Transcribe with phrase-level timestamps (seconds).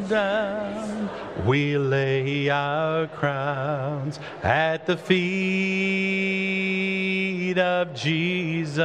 [0.00, 1.10] down.
[1.46, 5.22] We lay our crowns at the feet
[7.58, 8.78] of Jesus.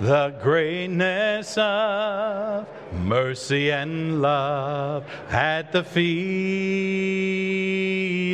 [0.00, 7.20] The greatness of mercy and love at the feet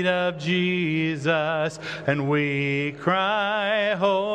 [0.06, 1.78] of Jesus.
[2.06, 4.25] And we cry, Holy,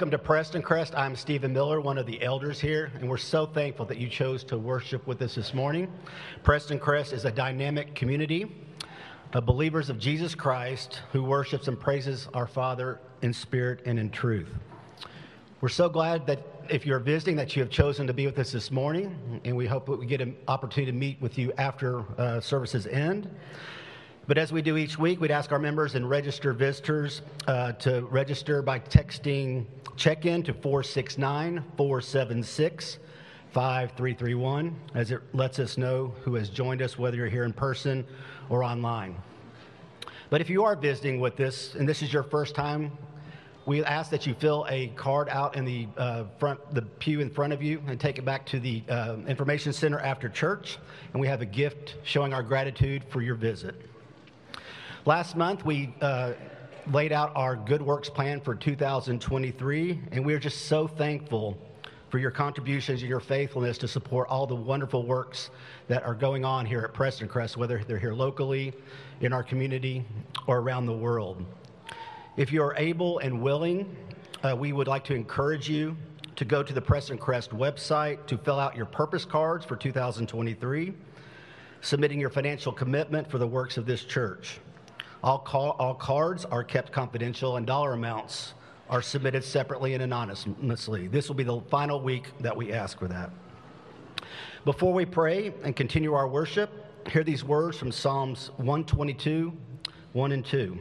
[0.00, 0.94] Welcome to Preston Crest.
[0.94, 4.42] I'm Stephen Miller, one of the elders here, and we're so thankful that you chose
[4.44, 5.92] to worship with us this morning.
[6.42, 8.50] Preston Crest is a dynamic community
[9.34, 14.08] of believers of Jesus Christ who worships and praises our Father in spirit and in
[14.08, 14.48] truth.
[15.60, 18.52] We're so glad that if you're visiting that you have chosen to be with us
[18.52, 22.06] this morning, and we hope that we get an opportunity to meet with you after
[22.18, 23.28] uh, services end.
[24.26, 28.02] But as we do each week, we'd ask our members and register visitors uh, to
[28.02, 32.98] register by texting check in to 469 476
[33.52, 38.06] 5331, as it lets us know who has joined us, whether you're here in person
[38.48, 39.16] or online.
[40.28, 42.92] But if you are visiting with us and this is your first time,
[43.66, 47.28] we ask that you fill a card out in the uh, front, the pew in
[47.30, 50.78] front of you, and take it back to the uh, information center after church.
[51.12, 53.89] And we have a gift showing our gratitude for your visit.
[55.06, 56.34] Last month, we uh,
[56.92, 61.56] laid out our good works plan for 2023, and we are just so thankful
[62.10, 65.48] for your contributions and your faithfulness to support all the wonderful works
[65.88, 68.74] that are going on here at Preston Crest, whether they're here locally,
[69.22, 70.04] in our community,
[70.46, 71.46] or around the world.
[72.36, 73.96] If you are able and willing,
[74.42, 75.96] uh, we would like to encourage you
[76.36, 80.92] to go to the Preston Crest website to fill out your purpose cards for 2023,
[81.80, 84.60] submitting your financial commitment for the works of this church.
[85.22, 88.54] All, call, all cards are kept confidential and dollar amounts
[88.88, 91.06] are submitted separately and anonymously.
[91.06, 93.30] This will be the final week that we ask for that.
[94.64, 96.70] Before we pray and continue our worship,
[97.08, 99.52] hear these words from Psalms 122,
[100.12, 100.78] 1 and 2.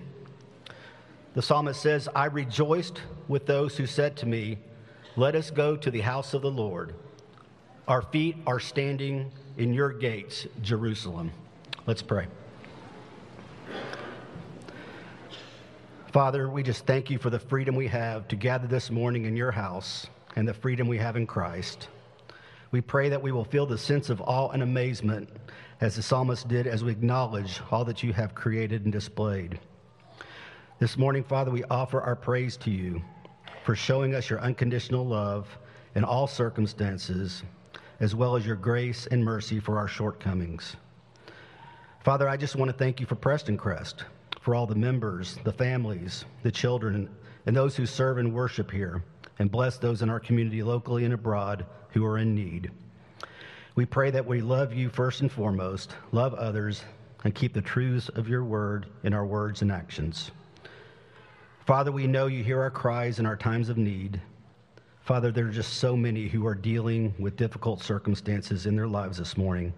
[1.34, 4.58] The psalmist says, I rejoiced with those who said to me,
[5.15, 6.96] Let us go to the house of the Lord.
[7.88, 11.31] Our feet are standing in your gates, Jerusalem.
[11.86, 12.27] Let's pray.
[16.11, 19.35] Father, we just thank you for the freedom we have to gather this morning in
[19.35, 21.87] your house and the freedom we have in Christ.
[22.71, 25.29] We pray that we will feel the sense of awe and amazement
[25.81, 29.59] as the psalmist did as we acknowledge all that you have created and displayed.
[30.79, 33.03] This morning, Father, we offer our praise to you
[33.63, 35.59] for showing us your unconditional love
[35.93, 37.43] in all circumstances,
[37.99, 40.75] as well as your grace and mercy for our shortcomings.
[42.03, 44.05] Father, I just want to thank you for Preston Crest
[44.39, 47.10] for all the members, the families, the children,
[47.46, 49.03] and those who serve and worship here,
[49.39, 52.72] and bless those in our community locally and abroad who are in need.
[53.75, 56.84] We pray that we love you first and foremost, love others,
[57.24, 60.31] and keep the truths of your word in our words and actions.
[61.65, 64.19] Father, we know you hear our cries in our times of need.
[65.01, 69.17] Father, there are just so many who are dealing with difficult circumstances in their lives
[69.17, 69.74] this morning.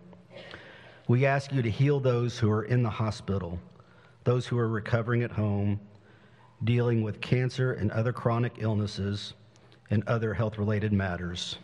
[1.08, 3.60] We ask you to heal those who are in the hospital
[4.24, 5.80] those who are recovering at home,
[6.64, 9.34] dealing with cancer and other chronic illnesses,
[9.90, 11.58] and other health related matters.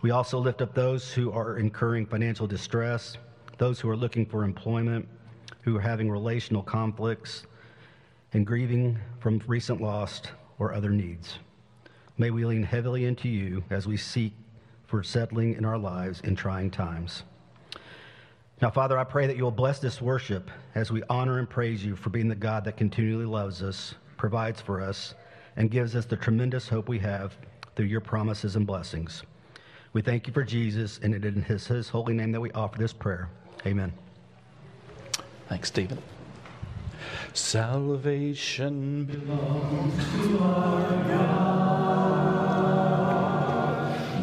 [0.00, 3.16] We also lift up those who are incurring financial distress,
[3.58, 5.06] those who are looking for employment,
[5.62, 7.46] who are having relational conflicts,
[8.32, 10.22] and grieving from recent loss
[10.58, 11.38] or other needs.
[12.18, 14.32] May we lean heavily into you as we seek
[14.86, 17.22] for settling in our lives in trying times.
[18.62, 21.84] Now, Father, I pray that you will bless this worship as we honor and praise
[21.84, 25.16] you for being the God that continually loves us, provides for us,
[25.56, 27.36] and gives us the tremendous hope we have
[27.74, 29.24] through your promises and blessings.
[29.94, 32.78] We thank you for Jesus, and it is his, his holy name that we offer
[32.78, 33.28] this prayer.
[33.66, 33.92] Amen.
[35.48, 35.98] Thanks, Stephen.
[37.32, 41.86] Salvation belongs to our God,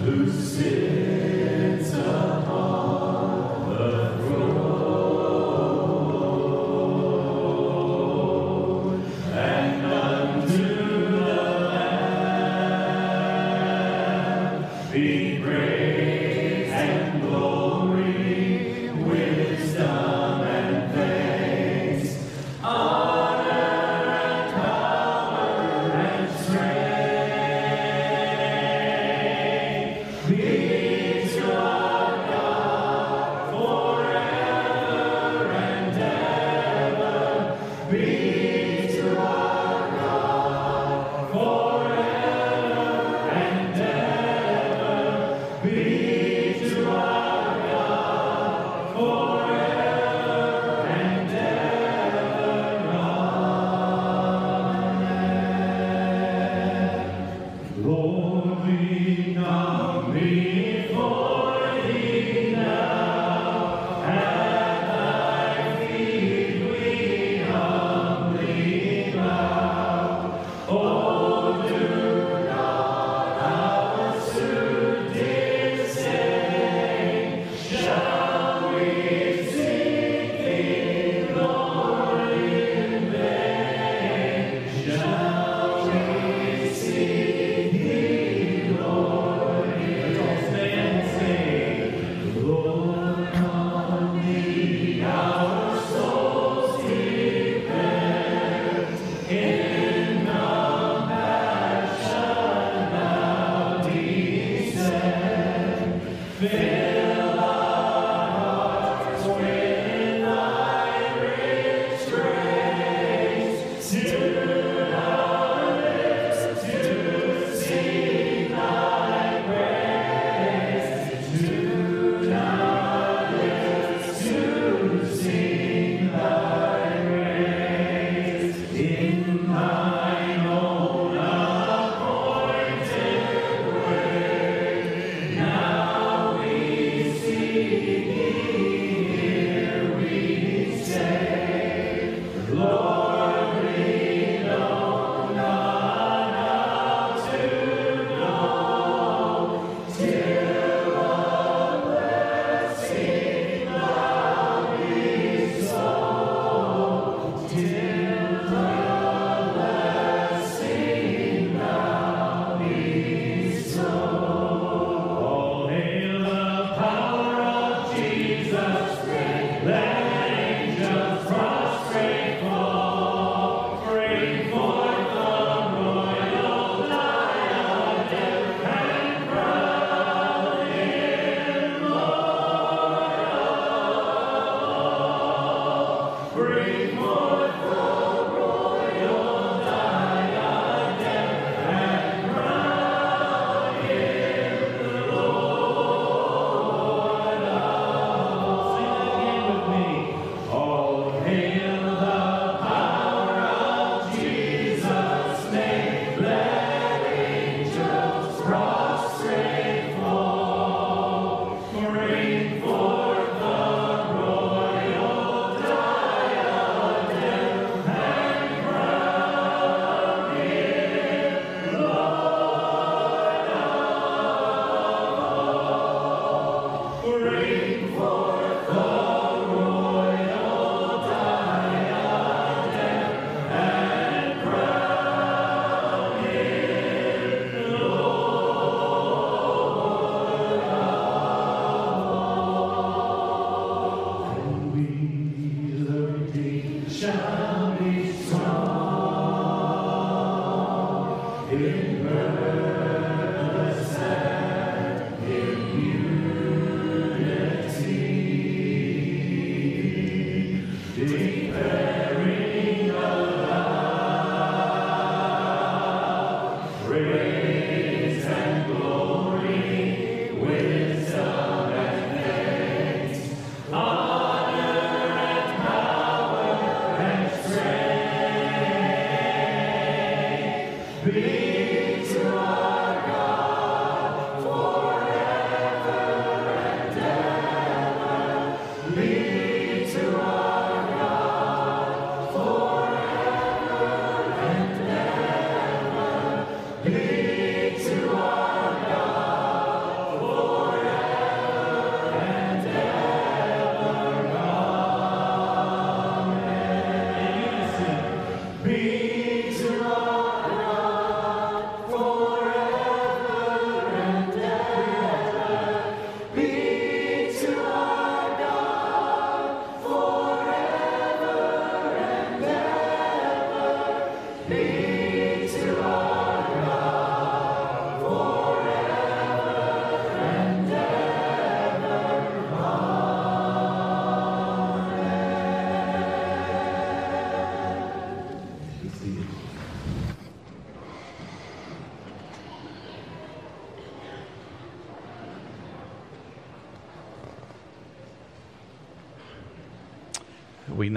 [0.05, 0.31] who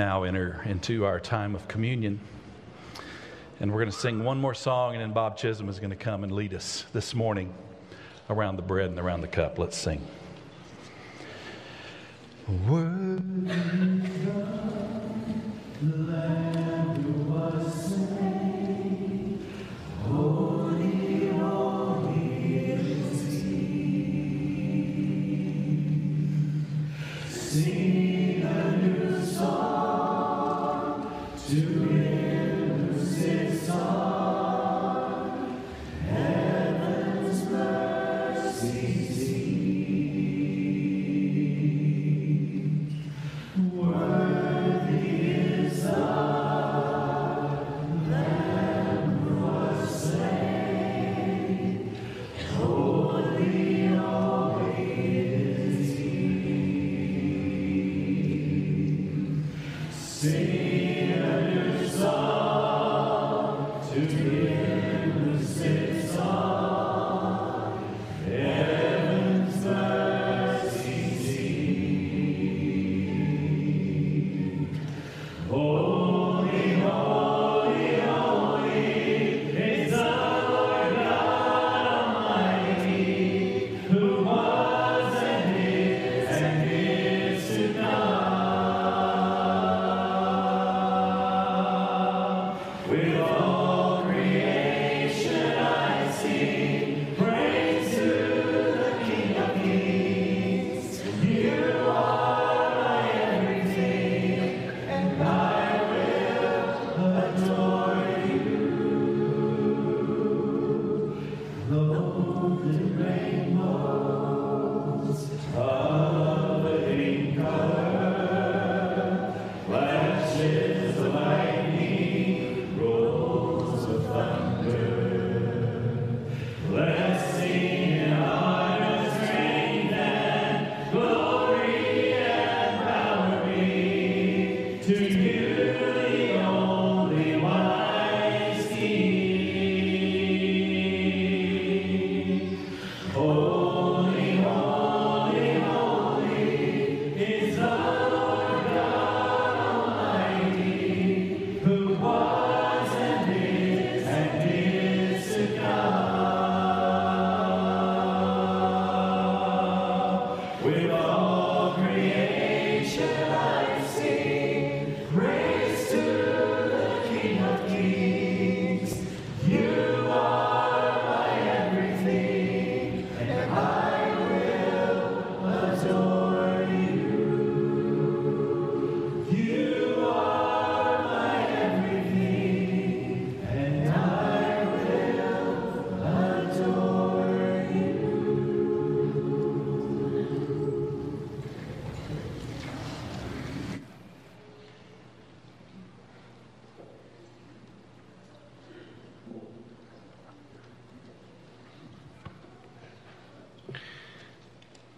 [0.03, 2.19] now enter into our time of communion.
[3.61, 5.97] And we're going to sing one more song, and then Bob Chisholm is going to
[5.97, 7.55] come and lead us this morning
[8.29, 9.61] around the bread and around the cup.
[9.61, 10.05] Let's sing.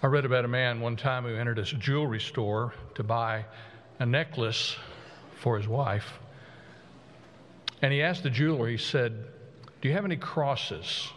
[0.05, 3.47] I read about a man one time who entered a jewelry store to buy
[3.99, 4.77] a necklace
[5.41, 6.19] for his wife.
[7.81, 9.25] And he asked the jeweler, he said,
[9.81, 11.09] Do you have any crosses?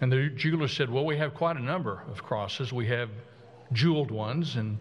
[0.00, 2.72] And the jeweler said, Well, we have quite a number of crosses.
[2.72, 3.08] We have
[3.72, 4.76] jeweled ones, and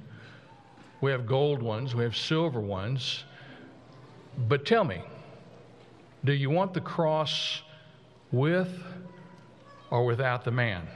[0.99, 3.23] we have gold ones, we have silver ones.
[4.47, 5.03] But tell me,
[6.25, 7.61] do you want the cross
[8.31, 8.81] with
[9.91, 10.87] or without the man?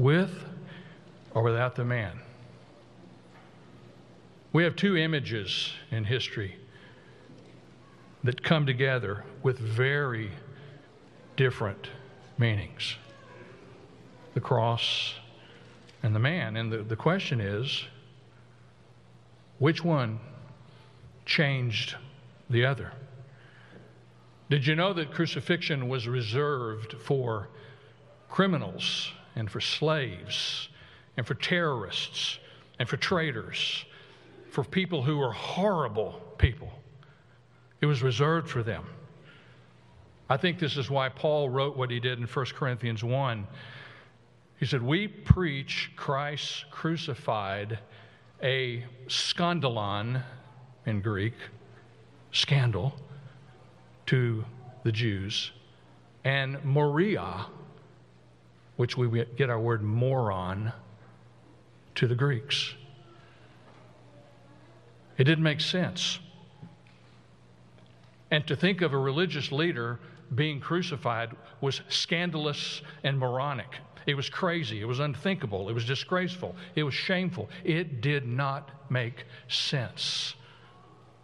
[0.00, 0.30] With
[1.34, 2.18] or without the man.
[4.50, 6.56] We have two images in history
[8.24, 10.30] that come together with very
[11.36, 11.90] different
[12.38, 12.96] meanings
[14.32, 15.14] the cross
[16.02, 16.56] and the man.
[16.56, 17.84] And the, the question is
[19.58, 20.18] which one
[21.26, 21.96] changed
[22.48, 22.92] the other?
[24.48, 27.48] Did you know that crucifixion was reserved for
[28.28, 30.68] criminals and for slaves
[31.16, 32.38] and for terrorists
[32.78, 33.84] and for traitors,
[34.50, 36.72] for people who were horrible people.
[37.80, 38.84] It was reserved for them.
[40.28, 43.46] I think this is why Paul wrote what he did in 1 Corinthians 1.
[44.58, 47.78] He said, We preach Christ crucified,
[48.42, 50.22] a scandalon
[50.86, 51.34] in Greek,
[52.32, 52.94] scandal,
[54.06, 54.44] to
[54.84, 55.50] the Jews,
[56.24, 57.46] and moria
[58.80, 60.72] which we get our word moron,
[61.94, 62.72] to the Greeks.
[65.18, 66.18] It didn't make sense.
[68.30, 70.00] And to think of a religious leader
[70.34, 73.68] being crucified was scandalous and moronic.
[74.06, 74.80] It was crazy.
[74.80, 75.68] It was unthinkable.
[75.68, 76.56] It was disgraceful.
[76.74, 77.50] It was shameful.
[77.64, 80.36] It did not make sense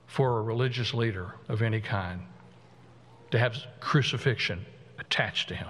[0.09, 2.21] for a religious leader of any kind
[3.31, 4.67] to have crucifixion
[4.99, 5.69] attached to him.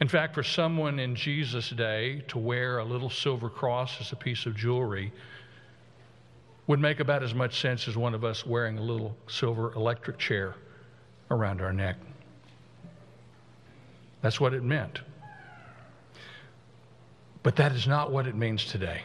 [0.00, 4.16] In fact, for someone in Jesus' day to wear a little silver cross as a
[4.16, 5.12] piece of jewelry
[6.66, 10.18] would make about as much sense as one of us wearing a little silver electric
[10.18, 10.54] chair
[11.30, 11.96] around our neck.
[14.20, 15.00] That's what it meant.
[17.42, 19.02] But that is not what it means today.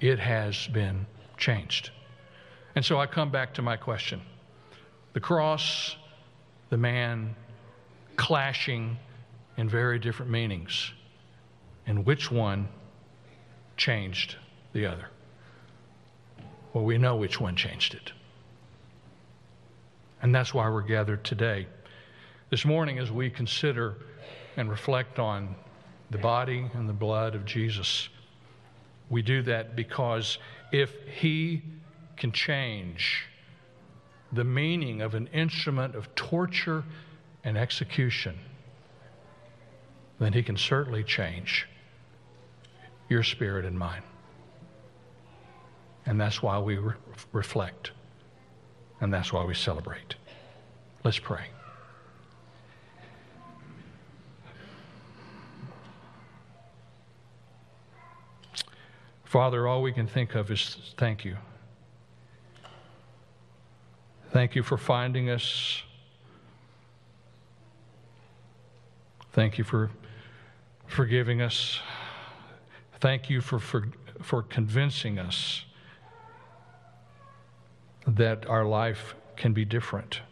[0.00, 1.90] It has been changed.
[2.74, 4.20] And so I come back to my question
[5.12, 5.96] the cross,
[6.68, 7.34] the man,
[8.18, 8.98] clashing
[9.56, 10.92] in very different meanings.
[11.86, 12.68] And which one
[13.78, 14.36] changed
[14.74, 15.08] the other?
[16.74, 18.12] Well, we know which one changed it.
[20.20, 21.66] And that's why we're gathered today.
[22.50, 23.94] This morning, as we consider
[24.56, 25.54] and reflect on
[26.10, 28.08] the body and the blood of Jesus,
[29.08, 30.38] we do that because
[30.72, 31.62] if He
[32.16, 33.26] can change
[34.32, 36.84] the meaning of an instrument of torture
[37.48, 38.38] and execution,
[40.20, 41.66] then He can certainly change
[43.08, 44.02] your spirit and mine.
[46.04, 46.94] And that's why we re-
[47.32, 47.92] reflect.
[49.00, 50.14] And that's why we celebrate.
[51.04, 51.46] Let's pray.
[59.24, 61.36] Father, all we can think of is thank you.
[64.32, 65.82] Thank you for finding us.
[69.38, 69.88] Thank you for
[70.88, 71.78] forgiving us.
[72.98, 73.86] Thank you for, for,
[74.20, 75.64] for convincing us
[78.04, 80.22] that our life can be different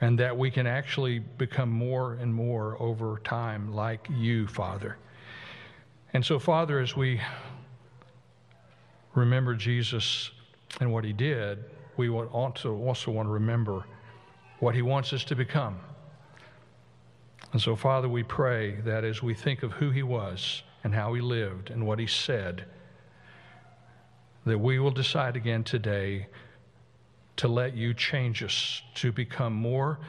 [0.00, 4.96] and that we can actually become more and more over time like you, Father.
[6.12, 7.20] And so, Father, as we
[9.14, 10.32] remember Jesus
[10.80, 11.62] and what he did,
[11.96, 13.84] we also, also want to remember
[14.58, 15.78] what he wants us to become.
[17.54, 21.14] And so, Father, we pray that as we think of who he was and how
[21.14, 22.64] he lived and what he said,
[24.44, 26.26] that we will decide again today
[27.36, 30.00] to let you change us to become more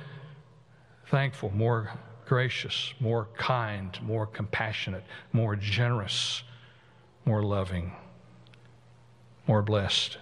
[1.06, 1.92] thankful, more
[2.26, 6.42] gracious, more kind, more compassionate, more generous,
[7.26, 7.94] more loving,
[9.46, 10.18] more blessed.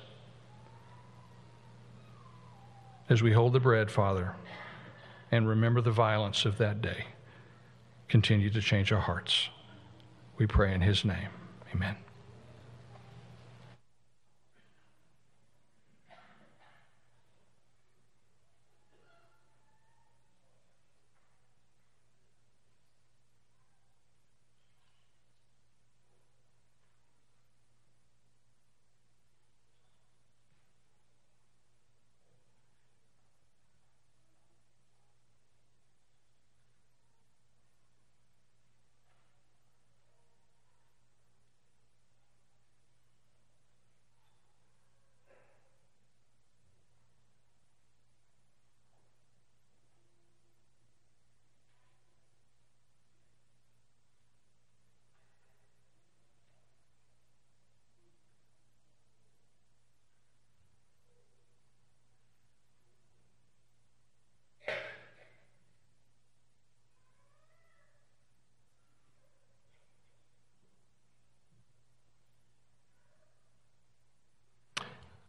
[3.07, 4.35] As we hold the bread, Father,
[5.31, 7.05] and remember the violence of that day,
[8.13, 9.49] continue to change our hearts.
[10.37, 11.29] We pray in His name.
[11.73, 11.95] Amen.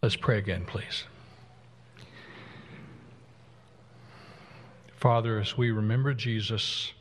[0.05, 1.05] Let's pray again, please.
[4.97, 6.93] Father, as we remember Jesus,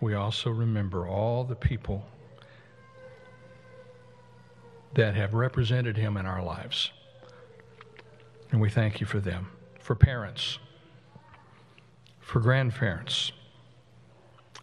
[0.00, 2.06] we also remember all the people
[4.94, 6.92] that have represented him in our lives.
[8.52, 9.48] And we thank you for them,
[9.80, 10.60] for parents,
[12.20, 13.32] for grandparents,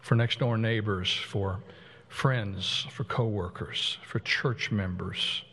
[0.00, 1.60] for next door neighbors, for
[2.08, 5.44] friends, for coworkers, for church members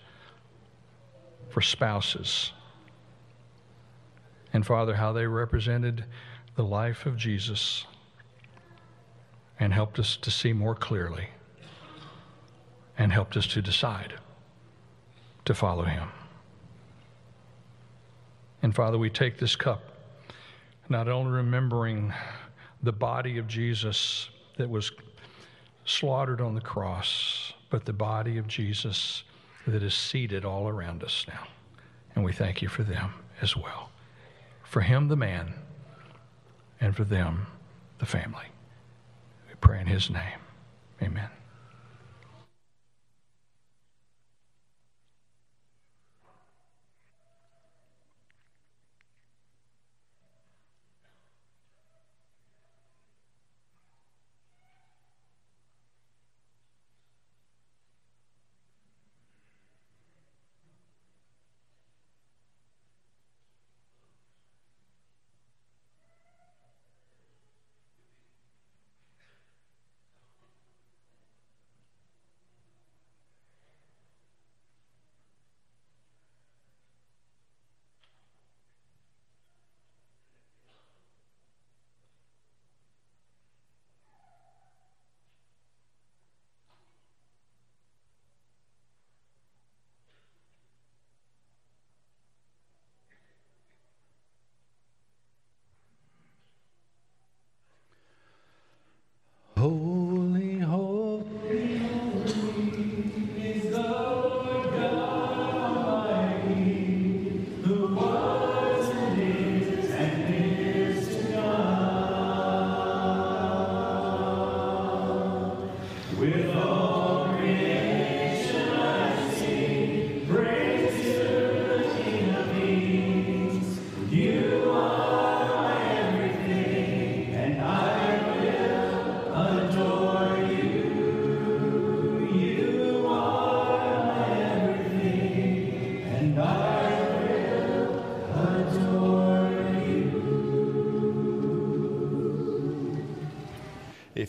[1.51, 2.51] for spouses.
[4.53, 6.05] And Father, how they represented
[6.55, 7.85] the life of Jesus
[9.59, 11.29] and helped us to see more clearly
[12.97, 14.13] and helped us to decide
[15.45, 16.09] to follow him.
[18.61, 19.81] And Father, we take this cup,
[20.89, 22.13] not only remembering
[22.83, 24.91] the body of Jesus that was
[25.85, 29.23] slaughtered on the cross, but the body of Jesus
[29.67, 31.47] that is seated all around us now.
[32.15, 33.89] And we thank you for them as well.
[34.63, 35.53] For him, the man,
[36.79, 37.47] and for them,
[37.99, 38.47] the family.
[39.47, 40.39] We pray in his name.
[41.01, 41.29] Amen.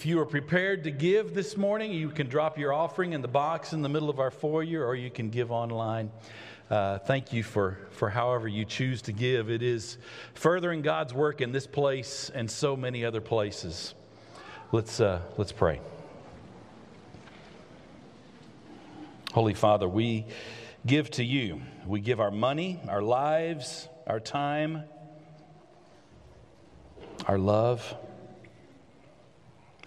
[0.02, 3.28] If you are prepared to give this morning, you can drop your offering in the
[3.28, 6.10] box in the middle of our foyer or you can give online.
[6.68, 9.48] Uh, thank you for, for however you choose to give.
[9.48, 9.98] It is
[10.34, 13.94] furthering God's work in this place and so many other places.
[14.72, 15.80] Let's, uh, let's pray.
[19.32, 20.26] Holy Father, we
[20.84, 21.62] give to you.
[21.86, 24.82] We give our money, our lives, our time,
[27.28, 27.94] our love.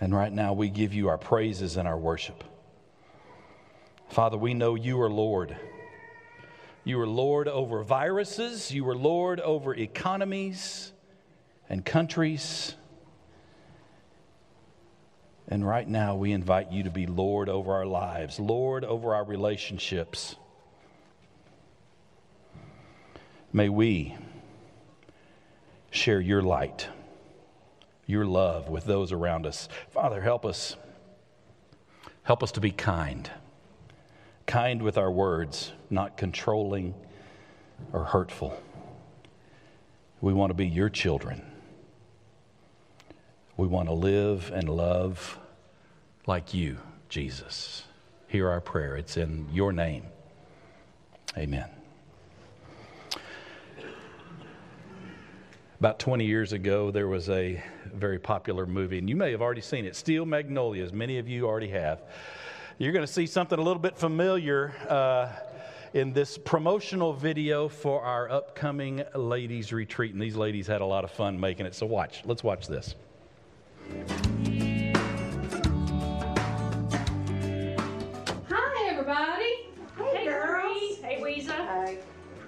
[0.01, 2.43] And right now, we give you our praises and our worship.
[4.09, 5.55] Father, we know you are Lord.
[6.83, 10.91] You are Lord over viruses, you are Lord over economies
[11.67, 12.75] and countries.
[15.47, 19.23] And right now, we invite you to be Lord over our lives, Lord over our
[19.23, 20.35] relationships.
[23.51, 24.15] May we
[25.89, 26.87] share your light
[28.05, 29.67] your love with those around us.
[29.89, 30.75] Father, help us.
[32.23, 33.29] Help us to be kind.
[34.45, 36.93] Kind with our words, not controlling
[37.93, 38.61] or hurtful.
[40.21, 41.41] We want to be your children.
[43.57, 45.39] We want to live and love
[46.27, 46.77] like you,
[47.09, 47.83] Jesus.
[48.27, 48.95] Hear our prayer.
[48.95, 50.03] It's in your name.
[51.37, 51.74] Amen.
[55.85, 57.61] About 20 years ago, there was a
[57.93, 60.91] very popular movie, and you may have already seen it Steel Magnolias.
[60.91, 62.01] Many of you already have.
[62.79, 65.29] You're going to see something a little bit familiar uh,
[65.93, 70.11] in this promotional video for our upcoming ladies' retreat.
[70.11, 71.75] And these ladies had a lot of fun making it.
[71.75, 72.23] So, watch.
[72.25, 72.95] Let's watch this.
[78.49, 79.67] Hi, everybody.
[79.97, 80.49] Hey, girls.
[80.49, 80.95] Marie.
[81.03, 81.51] Hey, Ouiser.
[81.51, 81.99] Hi.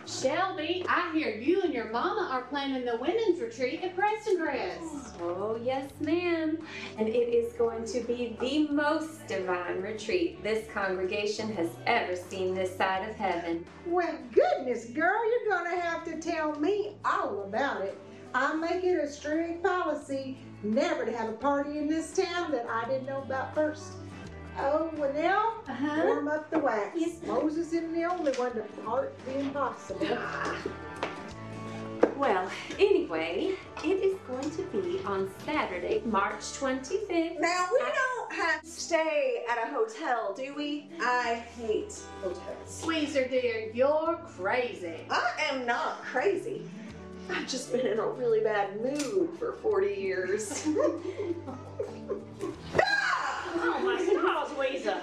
[0.07, 1.56] Shelby, I hear you
[1.87, 5.15] and mama are planning the women's retreat at Preston Crest.
[5.21, 6.57] Oh, yes, ma'am.
[6.97, 12.53] And it is going to be the most divine retreat this congregation has ever seen
[12.53, 13.65] this side of heaven.
[13.85, 17.97] Well, goodness, girl, you're gonna have to tell me all about it.
[18.35, 22.67] I make it a strict policy never to have a party in this town that
[22.69, 23.93] I didn't know about first.
[24.59, 26.01] Oh, well now, Uh-huh.
[26.03, 26.89] warm up the wax.
[26.99, 27.19] Yes.
[27.25, 30.17] Moses isn't the only one to part the impossible.
[32.17, 37.39] Well, anyway, it is going to be on Saturday, March 25th.
[37.39, 40.89] Now, we don't have to stay at a hotel, do we?
[40.99, 42.81] I hate hotels.
[42.83, 45.05] Ouiser, dear, you're crazy.
[45.09, 46.63] I am not crazy.
[47.29, 50.67] I've just been in a really bad mood for 40 years.
[53.59, 55.01] Oh my gosh, Ouiser.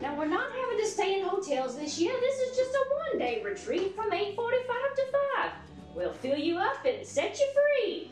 [0.00, 2.12] Now we're not having to stay in hotels this year.
[2.20, 5.02] This is just a one-day retreat from 8:45 to
[5.36, 5.52] 5.
[5.94, 8.10] We'll fill you up and set you free.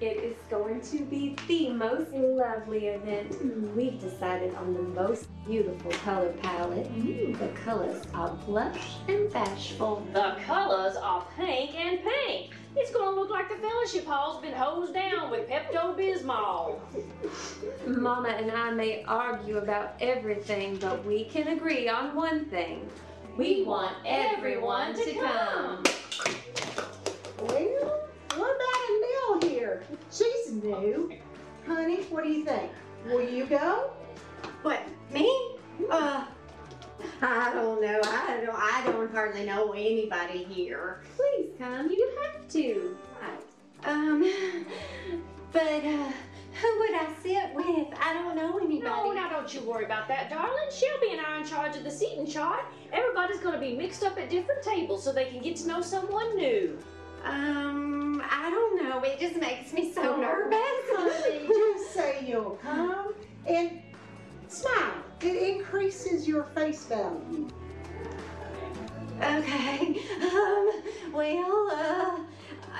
[0.00, 3.30] It is going to be the most lovely event.
[3.32, 6.92] Mm, we've decided on the most beautiful color palette.
[6.92, 7.38] Mm.
[7.38, 10.06] The colors are blush and bashful.
[10.12, 12.52] The colors are pink and pink.
[12.76, 16.80] It's gonna look like the fellowship hall's been hosed down with Pepto Bismol.
[17.86, 22.90] Mama and I may argue about everything, but we can agree on one thing.
[23.38, 25.84] We want everyone to come.
[27.38, 29.83] Well, what about Annelle here?
[30.10, 31.12] She's new.
[31.66, 32.70] Honey, what do you think?
[33.06, 33.90] Will you go?
[34.62, 34.80] What,
[35.12, 35.56] me?
[35.90, 36.24] Uh,
[37.22, 38.00] I don't know.
[38.04, 41.02] I don't, I don't hardly know anybody here.
[41.16, 42.96] Please come, you have to.
[43.84, 44.64] Um,
[45.52, 46.12] but, uh,
[46.60, 47.88] who would I sit with?
[48.00, 48.80] I don't know anybody.
[48.80, 50.70] No, now don't you worry about that, darling.
[50.70, 52.64] Shelby and I are in charge of the seating chart.
[52.92, 56.36] Everybody's gonna be mixed up at different tables so they can get to know someone
[56.36, 56.78] new.
[57.24, 59.02] Um, I don't know.
[59.02, 60.58] It just makes me so nervous.
[60.92, 63.14] Honey, just say you'll come
[63.46, 63.80] and
[64.48, 64.94] smile.
[65.20, 67.48] It increases your face value.
[69.22, 70.00] Okay.
[70.22, 70.70] Um,
[71.12, 72.18] well, uh,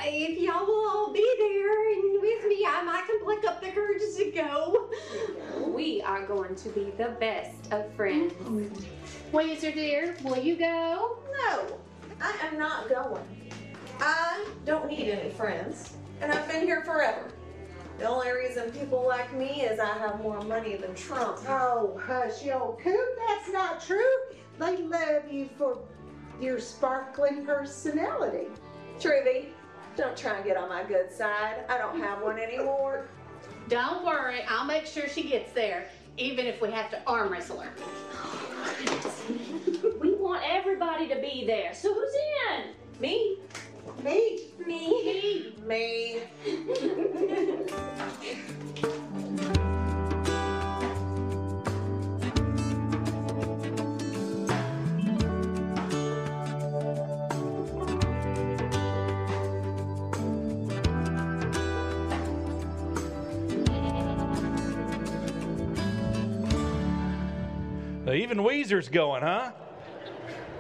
[0.03, 3.71] if y'all will all be there and with me, I might can pluck up the
[3.71, 4.91] courage to go.
[5.69, 8.33] We are going to be the best of friends.
[9.33, 11.19] Ouiser dear, will you go?
[11.33, 11.79] No,
[12.21, 13.23] I am not going.
[14.01, 17.31] I don't need any friends, and I've been here forever.
[17.99, 21.39] The only reason people like me is I have more money than Trump.
[21.49, 22.99] Oh, hush, you old coot.
[23.29, 24.01] That's not true.
[24.59, 25.79] They love you for
[26.41, 28.49] your sparkling personality.
[28.99, 29.47] Truvy,
[29.97, 31.65] don't try and get on my good side.
[31.69, 33.07] I don't have one anymore.
[33.69, 37.61] Don't worry, I'll make sure she gets there, even if we have to arm wrestle
[37.61, 37.73] her.
[40.01, 41.73] We want everybody to be there.
[41.75, 42.15] So who's
[42.51, 42.73] in?
[43.01, 43.39] Me?
[44.03, 44.41] Me?
[44.67, 45.53] Me?
[45.67, 46.21] Me.
[68.05, 69.53] Now, even Ouiser's going, huh?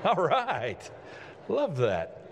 [0.04, 0.90] All right.
[1.48, 2.23] Love that.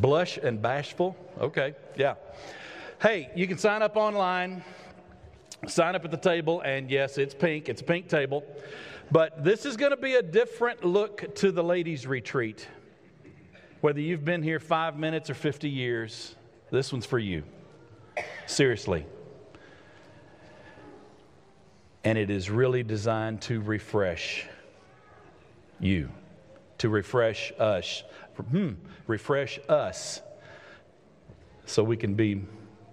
[0.00, 1.16] Blush and bashful.
[1.40, 2.14] Okay, yeah.
[3.02, 4.64] Hey, you can sign up online,
[5.66, 7.68] sign up at the table, and yes, it's pink.
[7.68, 8.44] It's a pink table.
[9.10, 12.66] But this is going to be a different look to the ladies' retreat.
[13.80, 16.36] Whether you've been here five minutes or 50 years,
[16.70, 17.42] this one's for you.
[18.46, 19.04] Seriously.
[22.04, 24.46] And it is really designed to refresh
[25.78, 26.10] you,
[26.78, 28.02] to refresh us,
[28.50, 28.72] hmm,
[29.10, 30.22] refresh us
[31.66, 32.42] so we can be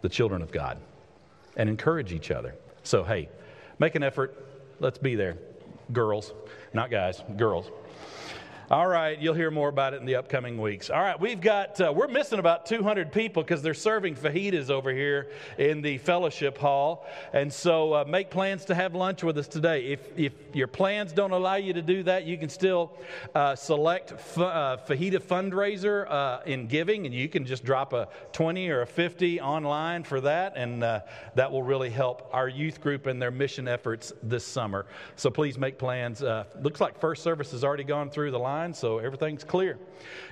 [0.02, 0.80] the children of God
[1.56, 2.56] and encourage each other.
[2.84, 3.30] So, hey,
[3.80, 4.46] make an effort.
[4.80, 5.38] Let's be there.
[5.94, 6.34] Girls,
[6.74, 7.72] not guys, girls.
[8.70, 10.90] All right, you'll hear more about it in the upcoming weeks.
[10.90, 14.92] All right, we've got, uh, we're missing about 200 people because they're serving fajitas over
[14.92, 17.06] here in the fellowship hall.
[17.32, 19.86] And so uh, make plans to have lunch with us today.
[19.86, 22.92] If, if your plans don't allow you to do that, you can still
[23.34, 28.68] uh, select uh, fajita fundraiser uh, in giving, and you can just drop a 20
[28.68, 31.00] or a 50 online for that, and uh,
[31.36, 34.88] that will really help our youth group and their mission efforts this summer.
[35.16, 36.22] So please make plans.
[36.60, 39.78] looks like first service has already gone through the line so everything's clear.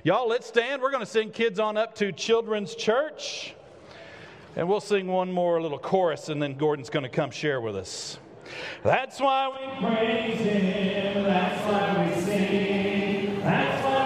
[0.04, 0.82] Y'all, let's stand.
[0.82, 3.54] We're going to sing kids on up to Children's Church.
[4.56, 7.76] And we'll sing one more little chorus, and then Gordon's going to come share with
[7.76, 8.18] us.
[8.84, 14.05] That's why we praise Him, that's why we sing, that's why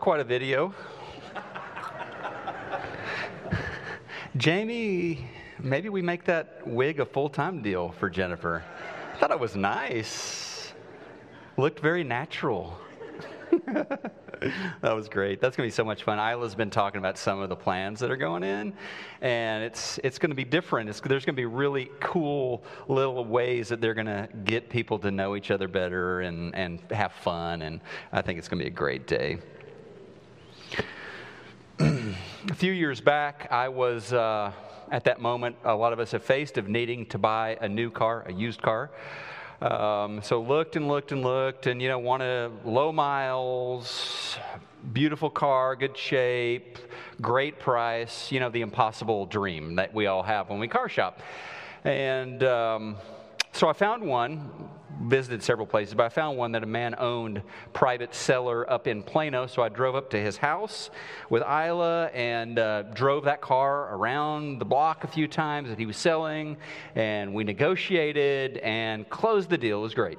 [0.00, 0.72] quite a video.
[4.38, 5.26] Jamie,
[5.62, 8.64] maybe we make that wig a full time deal for Jennifer.
[9.12, 10.72] I thought it was nice.
[11.58, 12.78] Looked very natural.
[13.60, 15.42] that was great.
[15.42, 16.18] That's going to be so much fun.
[16.18, 18.72] Isla's been talking about some of the plans that are going in,
[19.20, 20.88] and it's it's going to be different.
[20.88, 24.98] It's, there's going to be really cool little ways that they're going to get people
[25.00, 27.60] to know each other better and and have fun.
[27.60, 27.82] And
[28.12, 29.38] I think it's going to be a great day.
[32.50, 34.12] A few years back, I was.
[34.12, 34.50] Uh,
[34.90, 37.92] at that moment, a lot of us have faced of needing to buy a new
[37.92, 38.90] car, a used car.
[39.62, 44.36] Um, so looked and looked and looked, and you know, wanted low miles,
[44.92, 46.78] beautiful car, good shape,
[47.20, 48.32] great price.
[48.32, 51.20] You know, the impossible dream that we all have when we car shop.
[51.84, 52.96] And um,
[53.52, 54.50] so I found one
[55.02, 57.42] visited several places, but I found one that a man owned
[57.72, 59.46] private seller up in Plano.
[59.46, 60.90] So I drove up to his house
[61.30, 65.86] with Isla and uh, drove that car around the block a few times that he
[65.86, 66.56] was selling,
[66.94, 69.78] and we negotiated and closed the deal.
[69.78, 70.18] It was great.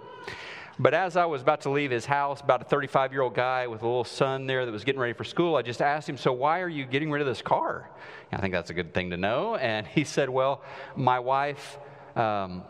[0.80, 3.68] But as I was about to leave his house, about a 35 year old guy
[3.68, 6.18] with a little son there that was getting ready for school, I just asked him,
[6.18, 7.90] So, why are you getting rid of this car?
[8.32, 9.58] I think that's a good thing to know.
[9.58, 10.64] And he said, Well,
[10.96, 11.78] my wife.
[12.16, 12.64] Um,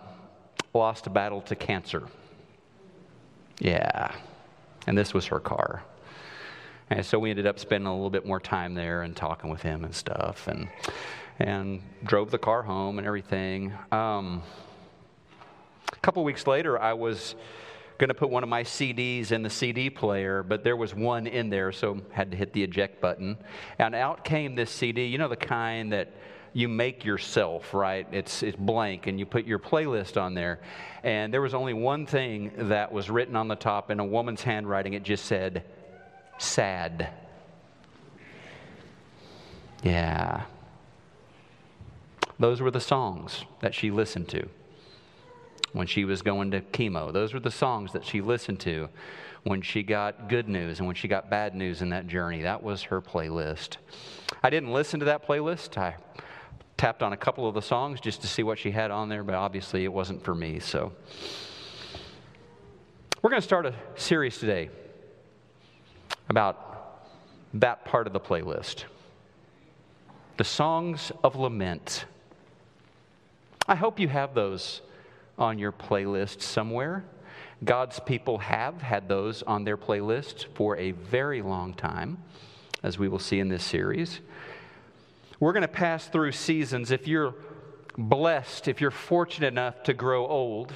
[0.73, 2.07] lost a battle to cancer.
[3.59, 4.13] Yeah.
[4.87, 5.83] And this was her car.
[6.89, 9.61] And so we ended up spending a little bit more time there and talking with
[9.61, 10.67] him and stuff and
[11.39, 13.73] and drove the car home and everything.
[13.91, 14.43] Um,
[15.91, 17.35] a couple weeks later, I was
[17.97, 21.27] going to put one of my CDs in the CD player, but there was one
[21.27, 23.37] in there, so had to hit the eject button.
[23.79, 26.13] And out came this CD, you know, the kind that
[26.53, 28.07] you make yourself, right?
[28.11, 30.59] It's, it's blank, and you put your playlist on there.
[31.03, 34.43] And there was only one thing that was written on the top in a woman's
[34.43, 34.93] handwriting.
[34.93, 35.63] It just said,
[36.37, 37.09] sad.
[39.83, 40.43] Yeah.
[42.37, 44.47] Those were the songs that she listened to
[45.73, 47.13] when she was going to chemo.
[47.13, 48.89] Those were the songs that she listened to
[49.43, 52.41] when she got good news and when she got bad news in that journey.
[52.41, 53.77] That was her playlist.
[54.43, 55.77] I didn't listen to that playlist.
[55.77, 55.95] I
[56.81, 59.23] tapped on a couple of the songs just to see what she had on there,
[59.23, 60.57] but obviously it wasn't for me.
[60.57, 60.91] So
[63.21, 64.71] we're going to start a series today
[66.27, 67.05] about
[67.53, 68.85] that part of the playlist
[70.37, 72.05] the songs of lament.
[73.67, 74.81] I hope you have those
[75.37, 77.03] on your playlist somewhere.
[77.63, 82.17] God's people have had those on their playlist for a very long time,
[82.81, 84.21] as we will see in this series.
[85.41, 86.91] We're going to pass through seasons.
[86.91, 87.33] If you're
[87.97, 90.71] blessed, if you're fortunate enough to grow old,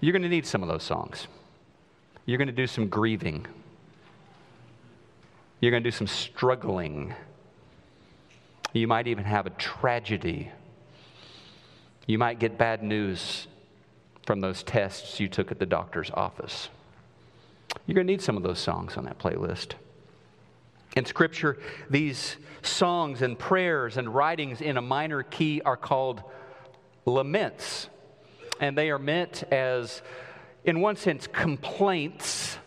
[0.00, 1.26] you're going to need some of those songs.
[2.26, 3.46] You're going to do some grieving.
[5.60, 7.14] You're going to do some struggling.
[8.74, 10.52] You might even have a tragedy.
[12.06, 13.46] You might get bad news
[14.26, 16.68] from those tests you took at the doctor's office.
[17.86, 19.72] You're going to need some of those songs on that playlist.
[20.96, 21.58] In Scripture,
[21.90, 26.22] these songs and prayers and writings in a minor key are called
[27.04, 27.88] laments.
[28.60, 30.02] And they are meant as,
[30.64, 32.58] in one sense, complaints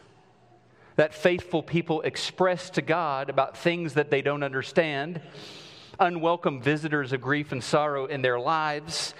[0.95, 5.22] that faithful people express to God about things that they don't understand,
[5.99, 9.13] unwelcome visitors of grief and sorrow in their lives.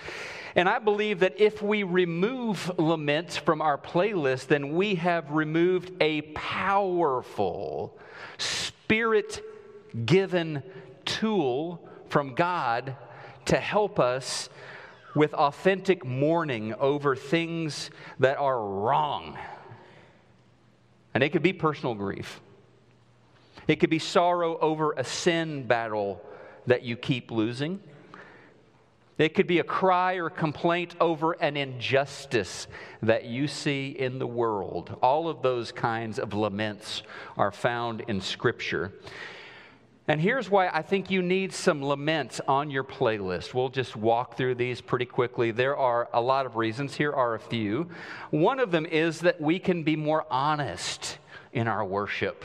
[0.56, 5.92] And I believe that if we remove laments from our playlist, then we have removed
[6.02, 7.98] a powerful,
[8.92, 9.42] spirit
[10.06, 10.62] given
[11.06, 12.98] tool from God
[13.46, 14.50] to help us
[15.16, 17.90] with authentic mourning over things
[18.20, 19.38] that are wrong.
[21.14, 22.42] And it could be personal grief,
[23.66, 26.22] it could be sorrow over a sin battle
[26.68, 27.80] that you keep losing.
[29.18, 32.68] It could be a cry or complaint over an injustice
[33.04, 34.98] that you see in the world.
[35.02, 37.04] All of those kinds of laments
[37.38, 38.94] are found in Scripture.
[40.08, 43.54] And here's why I think you need some laments on your playlist.
[43.54, 45.52] We'll just walk through these pretty quickly.
[45.52, 46.96] There are a lot of reasons.
[46.96, 47.90] Here are a few.
[48.32, 51.20] One of them is that we can be more honest
[51.54, 52.44] in our worship.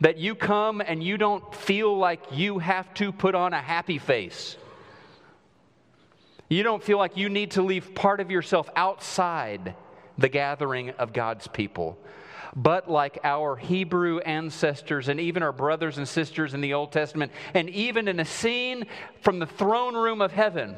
[0.00, 3.98] That you come and you don't feel like you have to put on a happy
[3.98, 4.56] face.
[6.54, 9.74] You don't feel like you need to leave part of yourself outside
[10.16, 11.98] the gathering of God's people.
[12.54, 17.32] But like our Hebrew ancestors and even our brothers and sisters in the Old Testament,
[17.54, 18.86] and even in a scene
[19.20, 20.76] from the throne room of heaven,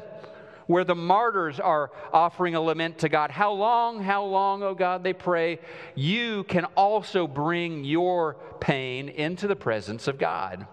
[0.65, 3.29] where the martyrs are offering a lament to God.
[3.29, 5.59] How long, how long, oh God, they pray.
[5.93, 10.65] You can also bring your pain into the presence of God.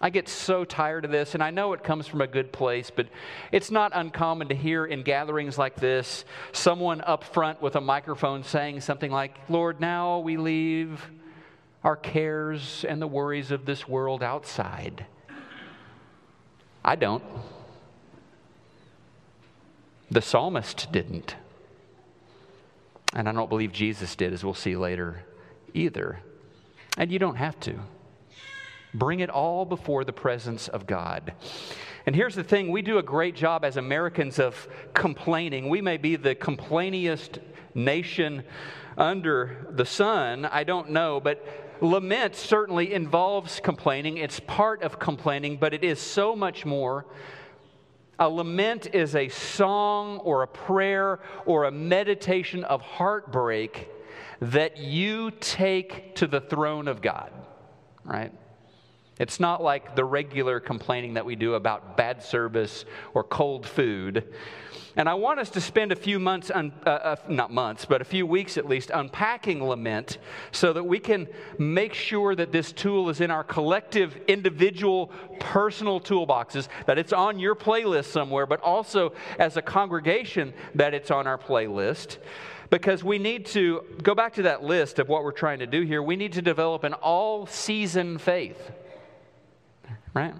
[0.00, 2.90] I get so tired of this, and I know it comes from a good place,
[2.94, 3.06] but
[3.50, 8.44] it's not uncommon to hear in gatherings like this someone up front with a microphone
[8.44, 11.02] saying something like, Lord, now we leave
[11.82, 15.06] our cares and the worries of this world outside.
[16.84, 17.24] I don't.
[20.10, 21.36] The psalmist didn't.
[23.14, 25.24] And I don't believe Jesus did, as we'll see later
[25.72, 26.20] either.
[26.98, 27.78] And you don't have to.
[28.98, 31.34] Bring it all before the presence of God.
[32.06, 35.68] And here's the thing we do a great job as Americans of complaining.
[35.68, 37.40] We may be the complainiest
[37.74, 38.44] nation
[38.96, 41.44] under the sun, I don't know, but
[41.82, 44.16] lament certainly involves complaining.
[44.16, 47.04] It's part of complaining, but it is so much more.
[48.18, 53.90] A lament is a song or a prayer or a meditation of heartbreak
[54.40, 57.30] that you take to the throne of God,
[58.04, 58.32] right?
[59.18, 64.24] It's not like the regular complaining that we do about bad service or cold food.
[64.94, 68.00] And I want us to spend a few months, un, uh, uh, not months, but
[68.00, 70.16] a few weeks at least, unpacking lament
[70.52, 75.08] so that we can make sure that this tool is in our collective, individual,
[75.38, 81.10] personal toolboxes, that it's on your playlist somewhere, but also as a congregation that it's
[81.10, 82.16] on our playlist
[82.68, 85.82] because we need to go back to that list of what we're trying to do
[85.82, 86.02] here.
[86.02, 88.72] We need to develop an all season faith
[90.16, 90.34] right?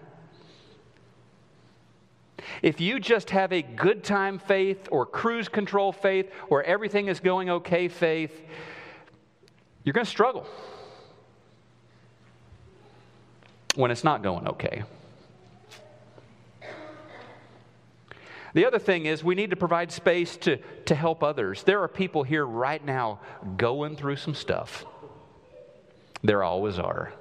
[2.63, 7.21] If you just have a good time faith or cruise control faith or everything is
[7.21, 8.33] going okay faith,
[9.85, 10.47] you're going to struggle
[13.75, 14.85] when it's not going okay.
[18.55, 20.57] The other thing is, we need to provide space to,
[20.87, 21.63] to help others.
[21.65, 23.21] There are people here right now
[23.59, 24.87] going through some stuff.
[26.23, 27.13] There always are.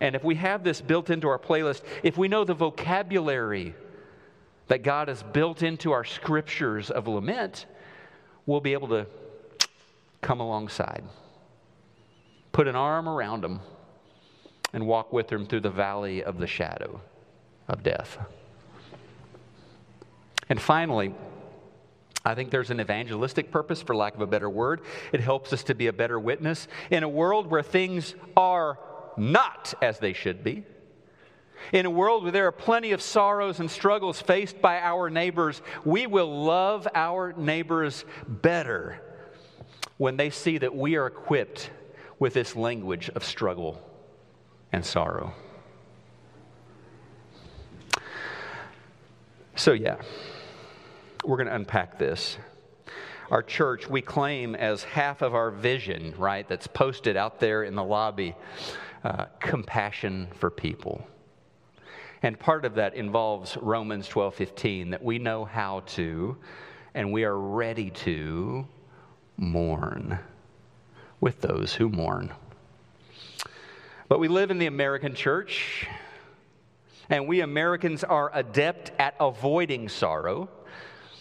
[0.00, 3.74] And if we have this built into our playlist, if we know the vocabulary
[4.68, 7.66] that God has built into our scriptures of lament,
[8.46, 9.06] we'll be able to
[10.20, 11.04] come alongside,
[12.52, 13.60] put an arm around them,
[14.72, 17.00] and walk with them through the valley of the shadow
[17.68, 18.18] of death.
[20.48, 21.14] And finally,
[22.24, 24.80] I think there's an evangelistic purpose, for lack of a better word.
[25.12, 26.66] It helps us to be a better witness.
[26.90, 28.78] In a world where things are
[29.16, 30.64] not as they should be.
[31.72, 35.62] In a world where there are plenty of sorrows and struggles faced by our neighbors,
[35.84, 39.00] we will love our neighbors better
[39.96, 41.70] when they see that we are equipped
[42.18, 43.80] with this language of struggle
[44.72, 45.34] and sorrow.
[49.56, 49.96] So, yeah,
[51.24, 52.36] we're going to unpack this.
[53.30, 57.74] Our church, we claim as half of our vision, right, that's posted out there in
[57.74, 58.36] the lobby
[59.04, 61.06] uh, compassion for people.
[62.22, 66.36] And part of that involves Romans 12 15, that we know how to
[66.96, 68.66] and we are ready to
[69.36, 70.18] mourn
[71.20, 72.32] with those who mourn.
[74.08, 75.86] But we live in the American church,
[77.10, 80.48] and we Americans are adept at avoiding sorrow,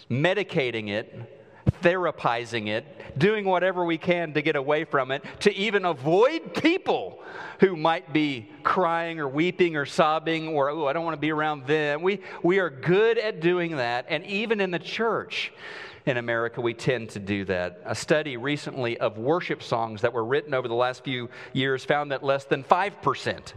[0.10, 1.45] medicating it,
[1.82, 2.86] therapizing it,
[3.18, 7.20] doing whatever we can to get away from it, to even avoid people
[7.60, 11.32] who might be crying or weeping or sobbing or, oh, I don't want to be
[11.32, 12.02] around them.
[12.02, 14.06] We, we are good at doing that.
[14.10, 15.52] And even in the church,
[16.06, 17.82] in America, we tend to do that.
[17.86, 22.12] A study recently of worship songs that were written over the last few years found
[22.12, 23.54] that less than 5%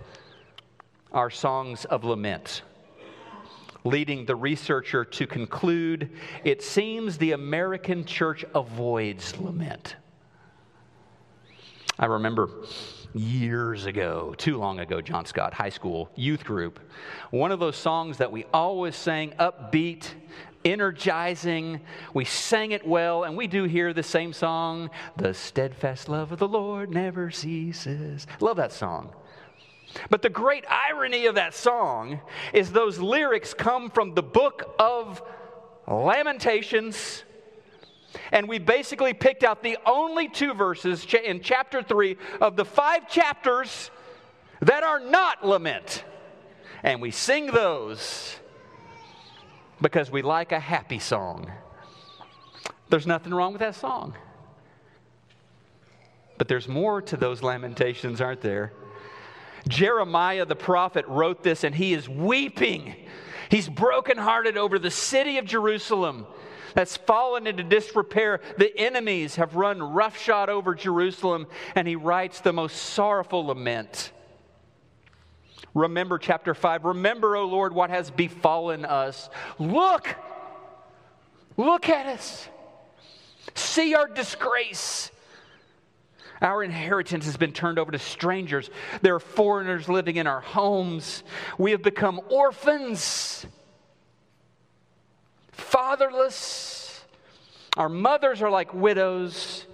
[1.12, 2.62] are songs of lament
[3.84, 6.10] leading the researcher to conclude
[6.44, 9.96] it seems the American church avoids lament.
[11.98, 12.48] I remember
[13.14, 16.78] years ago, too long ago, John Scott High School youth group,
[17.30, 20.08] one of those songs that we always sang upbeat,
[20.64, 21.80] energizing.
[22.14, 26.38] We sang it well, and we do hear the same song, The Steadfast Love of
[26.38, 28.26] the Lord Never Ceases.
[28.40, 29.12] Love that song.
[30.10, 32.20] But the great irony of that song
[32.52, 35.22] is those lyrics come from the book of
[35.86, 37.24] Lamentations.
[38.32, 43.08] And we basically picked out the only two verses in chapter 3 of the five
[43.08, 43.90] chapters
[44.60, 46.04] that are not lament.
[46.82, 48.36] And we sing those
[49.80, 51.50] because we like a happy song.
[52.88, 54.14] There's nothing wrong with that song.
[56.38, 58.72] But there's more to those lamentations, aren't there?
[59.68, 62.94] Jeremiah the prophet wrote this, and he is weeping.
[63.50, 66.26] He's brokenhearted over the city of Jerusalem
[66.74, 68.40] that's fallen into disrepair.
[68.56, 74.12] The enemies have run roughshod over Jerusalem, and he writes the most sorrowful lament.
[75.74, 76.84] Remember chapter 5.
[76.84, 79.28] Remember, O Lord, what has befallen us.
[79.58, 80.14] Look,
[81.56, 82.48] look at us.
[83.54, 85.10] See our disgrace.
[86.40, 88.70] Our inheritance has been turned over to strangers.
[89.02, 91.24] There are foreigners living in our homes.
[91.56, 93.46] We have become orphans,
[95.52, 97.04] fatherless.
[97.76, 99.66] Our mothers are like widows.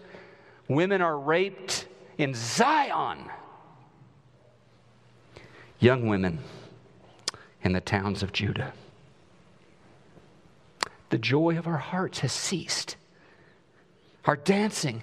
[0.69, 1.87] Women are raped
[2.17, 3.31] in Zion.
[5.79, 6.39] Young women
[7.62, 8.73] in the towns of Judah.
[11.11, 12.97] The joy of our hearts has ceased.
[14.25, 15.03] Our dancing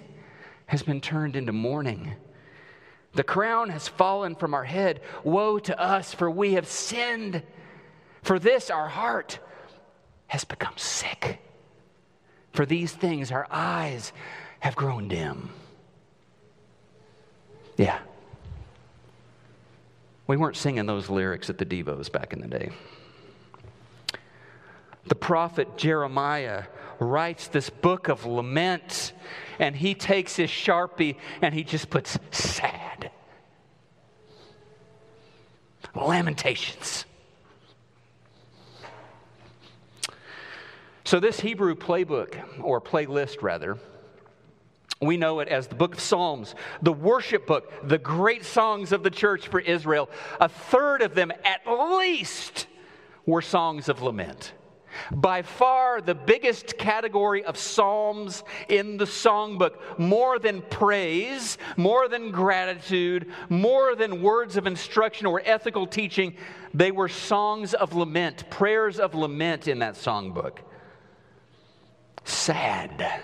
[0.72, 2.13] has been turned into mourning.
[3.11, 5.01] The crown has fallen from our head.
[5.22, 7.43] Woe to us, for we have sinned.
[8.22, 9.39] For this our heart
[10.28, 11.41] has become sick.
[12.53, 14.13] For these things our eyes
[14.61, 15.49] have grown dim.
[17.76, 17.99] Yeah.
[20.26, 22.69] We weren't singing those lyrics at the Devos back in the day.
[25.05, 26.63] The prophet Jeremiah
[27.02, 29.12] writes this book of lament,
[29.60, 33.12] and he takes his sharpie and he just puts sad.
[35.95, 37.06] Lamentations.
[41.04, 43.78] So, this Hebrew playbook, or playlist rather,
[45.02, 49.02] we know it as the book of Psalms, the worship book, the great songs of
[49.02, 50.10] the church for Israel.
[50.39, 51.62] A third of them, at
[51.97, 52.68] least,
[53.26, 54.54] were songs of lament.
[55.12, 62.32] By far the biggest category of psalms in the songbook, more than praise, more than
[62.32, 66.36] gratitude, more than words of instruction or ethical teaching,
[66.74, 70.60] they were songs of lament, prayers of lament in that songbook.
[72.24, 73.24] Sad.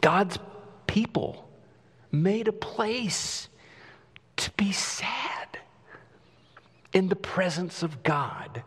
[0.00, 0.38] God's
[0.86, 1.48] people
[2.12, 3.48] made a place
[4.36, 5.58] to be sad
[6.92, 8.62] in the presence of God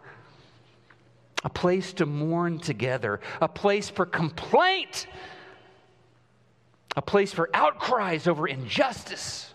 [1.44, 5.08] a place to mourn together, a place for complaint,
[6.96, 9.54] a place for outcries over injustice.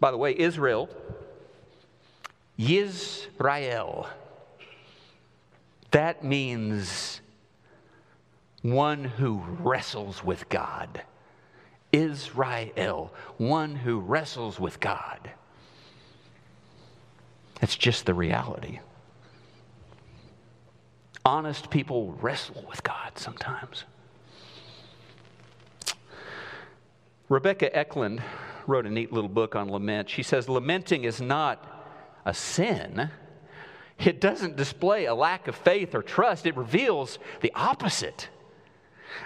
[0.00, 0.88] By the way, Israel,
[2.58, 4.06] Yisrael,
[5.90, 7.20] that means
[8.62, 11.02] one who wrestles with God.
[11.92, 15.30] Israel, one who wrestles with God.
[17.60, 18.80] That's just the reality.
[21.28, 23.84] Honest people wrestle with God sometimes.
[27.28, 28.22] Rebekah Eklund
[28.66, 30.08] wrote a neat little book on lament.
[30.08, 31.62] She says, Lamenting is not
[32.24, 33.10] a sin.
[33.98, 36.46] It doesn't display a lack of faith or trust.
[36.46, 38.30] It reveals the opposite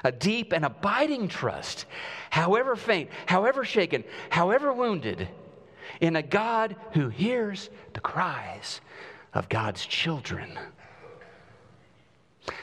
[0.03, 1.87] a deep and abiding trust,
[2.31, 5.29] however faint, however shaken, however wounded,
[6.01, 8.81] in a God who hears the cries
[9.35, 10.59] of God's children.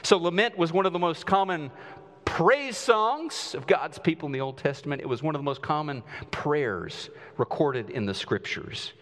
[0.02, 1.70] So, lament was one of the most common
[2.24, 5.02] praise songs of God's people in the Old Testament.
[5.02, 8.92] It was one of the most common prayers recorded in the scriptures.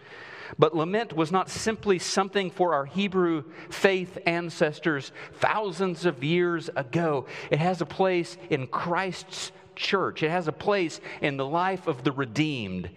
[0.57, 7.27] But lament was not simply something for our Hebrew faith ancestors thousands of years ago.
[7.51, 12.03] It has a place in Christ's church, it has a place in the life of
[12.03, 12.89] the redeemed.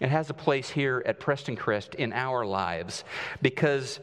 [0.00, 3.04] It has a place here at Preston Crest in our lives
[3.42, 4.00] because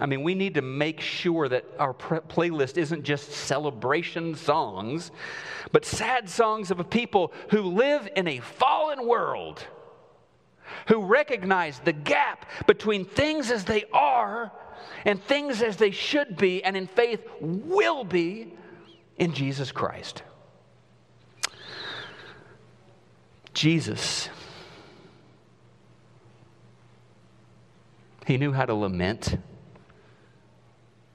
[0.00, 5.10] I mean, we need to make sure that our playlist isn't just celebration songs,
[5.72, 9.62] but sad songs of a people who live in a fallen world,
[10.88, 14.50] who recognize the gap between things as they are
[15.04, 18.54] and things as they should be, and in faith will be
[19.18, 20.22] in Jesus Christ.
[23.52, 24.30] Jesus,
[28.26, 29.36] he knew how to lament.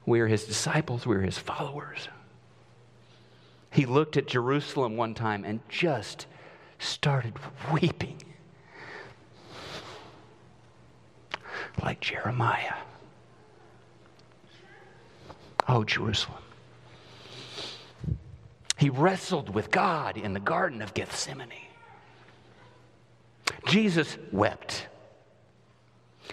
[0.06, 2.10] We are his disciples, we are his followers.
[3.72, 6.28] He looked at Jerusalem one time and just
[6.80, 7.34] started
[7.74, 8.22] weeping
[11.84, 12.76] like Jeremiah.
[15.68, 16.42] Oh, Jerusalem.
[18.78, 21.50] He wrestled with God in the Garden of Gethsemane.
[23.66, 24.88] Jesus wept.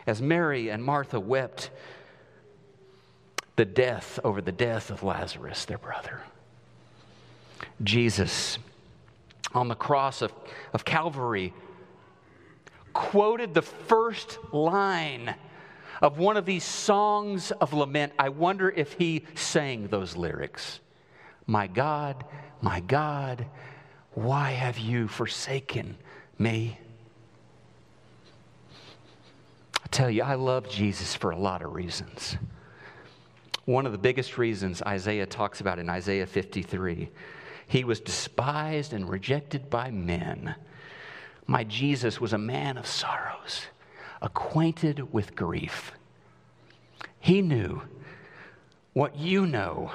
[0.07, 1.70] As Mary and Martha wept
[3.57, 6.21] the death over the death of Lazarus, their brother.
[7.83, 8.59] Jesus,
[9.55, 10.33] on the cross of,
[10.73, 11.53] of Calvary,
[12.93, 15.35] quoted the first line
[16.01, 18.13] of one of these songs of lament.
[18.19, 20.81] I wonder if he sang those lyrics
[21.47, 22.25] My God,
[22.61, 23.47] my God,
[24.13, 25.97] why have you forsaken
[26.39, 26.79] me?
[29.83, 32.37] I tell you, I love Jesus for a lot of reasons.
[33.65, 37.11] One of the biggest reasons Isaiah talks about in Isaiah 53
[37.73, 40.57] he was despised and rejected by men.
[41.47, 43.63] My Jesus was a man of sorrows,
[44.21, 45.93] acquainted with grief.
[47.19, 47.81] He knew
[48.93, 49.91] what you know.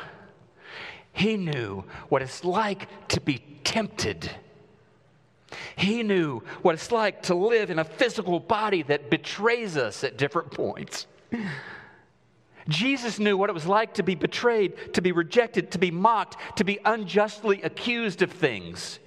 [1.13, 4.31] He knew what it's like to be tempted.
[5.75, 10.17] He knew what it's like to live in a physical body that betrays us at
[10.17, 11.05] different points.
[12.67, 16.57] Jesus knew what it was like to be betrayed, to be rejected, to be mocked,
[16.57, 18.99] to be unjustly accused of things.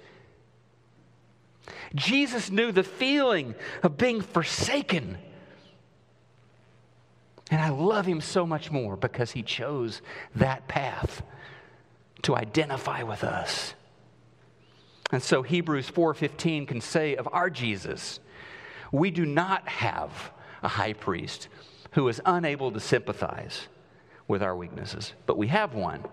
[1.95, 5.19] Jesus knew the feeling of being forsaken.
[7.51, 10.01] And I love him so much more because he chose
[10.37, 11.23] that path
[12.23, 13.75] to identify with us.
[15.11, 18.21] And so Hebrews 4:15 can say of our Jesus,
[18.93, 20.33] we do not have
[20.63, 21.49] a high priest
[21.93, 23.69] who is unable to sympathize
[24.29, 26.05] with our weaknesses, but we have one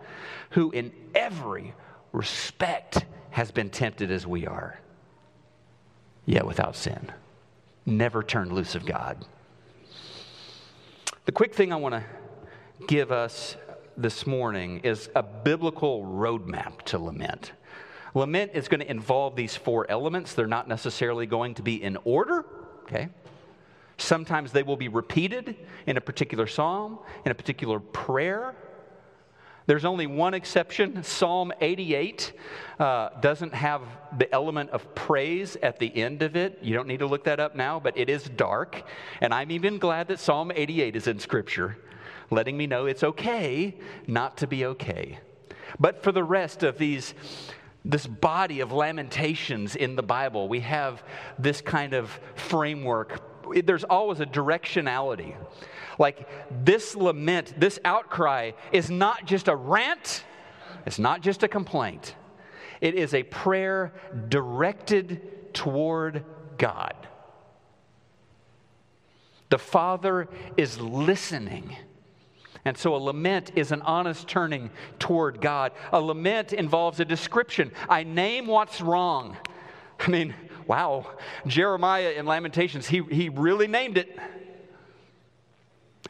[0.52, 1.74] who in every
[2.12, 4.80] respect has been tempted as we are,
[6.26, 7.12] yet without sin.
[7.86, 9.24] Never turned loose of God.
[11.26, 12.04] The quick thing I want to
[12.88, 13.56] give us
[13.96, 17.52] this morning is a biblical roadmap to lament.
[18.14, 20.34] Lament is going to involve these four elements.
[20.34, 22.46] They're not necessarily going to be in order,
[22.84, 23.10] okay?
[23.98, 28.56] Sometimes they will be repeated in a particular psalm, in a particular prayer.
[29.66, 31.04] There's only one exception.
[31.04, 32.32] Psalm 88
[32.80, 33.82] uh, doesn't have
[34.18, 36.60] the element of praise at the end of it.
[36.62, 38.84] You don't need to look that up now, but it is dark.
[39.20, 41.78] And I'm even glad that Psalm 88 is in Scripture,
[42.32, 43.76] letting me know it's okay
[44.08, 45.20] not to be okay.
[45.80, 47.14] But for the rest of these,
[47.84, 51.04] this body of lamentations in the Bible, we have
[51.38, 53.22] this kind of framework
[53.64, 55.36] there's always a directionality.
[56.00, 56.28] Like
[56.64, 60.24] this lament, this outcry is not just a rant,
[60.86, 62.16] it's not just a complaint.
[62.80, 63.94] It is a prayer
[64.30, 66.24] directed toward
[66.58, 66.96] God.
[69.50, 70.28] The Father
[70.58, 71.76] is listening.
[72.66, 74.70] And so a lament is an honest turning
[75.00, 75.72] toward God.
[75.94, 77.72] A lament involves a description.
[77.88, 79.38] I name what's wrong.
[80.00, 80.36] I mean,
[80.68, 81.06] wow,
[81.46, 84.18] Jeremiah in Lamentations, he, he really named it.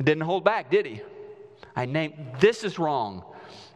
[0.03, 1.01] Didn't hold back, did he?
[1.75, 3.23] I named, this is wrong.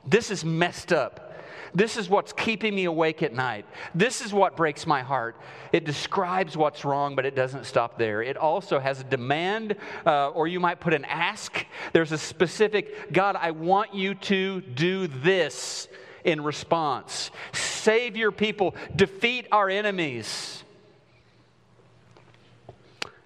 [0.05, 1.31] This is messed up.
[1.73, 3.65] This is what's keeping me awake at night.
[3.95, 5.37] This is what breaks my heart.
[5.71, 8.21] It describes what's wrong, but it doesn't stop there.
[8.21, 11.65] It also has a demand, uh, or you might put an ask.
[11.93, 15.87] There's a specific God, I want you to do this
[16.23, 17.31] in response.
[17.53, 20.60] Save your people, defeat our enemies.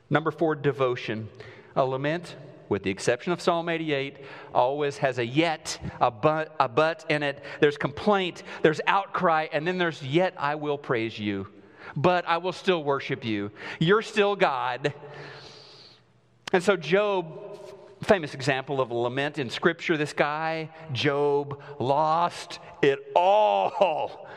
[0.09, 1.29] Number four, devotion.
[1.75, 2.35] A lament,
[2.69, 4.17] with the exception of Psalm 88,
[4.53, 7.43] always has a yet, a but, a but in it.
[7.59, 11.47] There's complaint, there's outcry, and then there's yet I will praise you,
[11.95, 13.51] but I will still worship you.
[13.79, 14.93] You're still God.
[16.53, 17.39] And so, Job,
[18.03, 24.27] famous example of a lament in Scripture, this guy, Job, lost it all.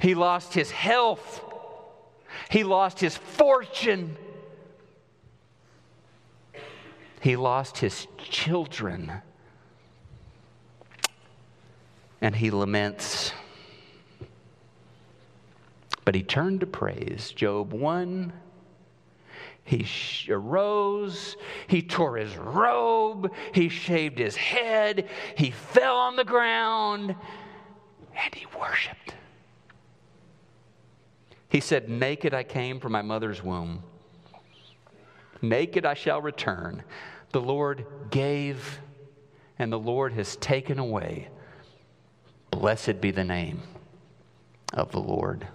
[0.00, 1.42] He lost his health,
[2.50, 4.16] he lost his fortune.
[7.28, 9.12] He lost his children.
[12.22, 13.34] And he laments.
[16.06, 17.30] But he turned to praise.
[17.32, 18.32] Job 1.
[19.62, 19.86] He
[20.30, 25.06] arose, he tore his robe, he shaved his head,
[25.36, 27.14] he fell on the ground,
[28.16, 29.12] and he worshiped.
[31.50, 33.82] He said, Naked I came from my mother's womb
[35.42, 36.82] Naked I shall return.
[37.32, 38.80] The Lord gave,
[39.58, 41.28] and the Lord has taken away.
[42.50, 43.62] Blessed be the name
[44.72, 45.46] of the Lord.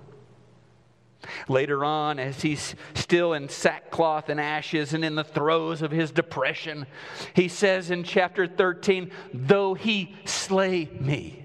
[1.47, 6.11] Later on, as he's still in sackcloth and ashes and in the throes of his
[6.11, 6.85] depression,
[7.33, 11.43] he says in chapter 13, Though he slay me,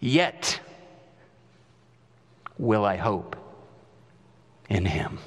[0.00, 0.60] yet
[2.58, 3.36] will I hope
[4.68, 5.18] in him.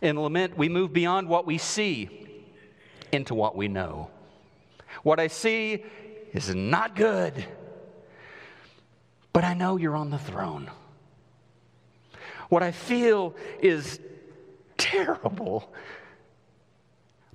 [0.00, 2.28] In lament, we move beyond what we see
[3.12, 4.10] into what we know.
[5.02, 5.84] What I see
[6.32, 7.44] is not good,
[9.32, 10.70] but I know you're on the throne.
[12.48, 14.00] What I feel is
[14.76, 15.72] terrible,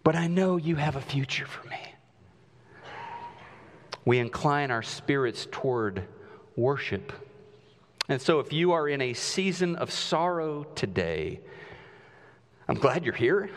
[0.03, 1.78] but I know you have a future for me.
[4.05, 6.03] We incline our spirits toward
[6.55, 7.12] worship
[8.12, 11.39] And so, if you are in a season of sorrow today,
[12.68, 13.49] I'm glad you're here.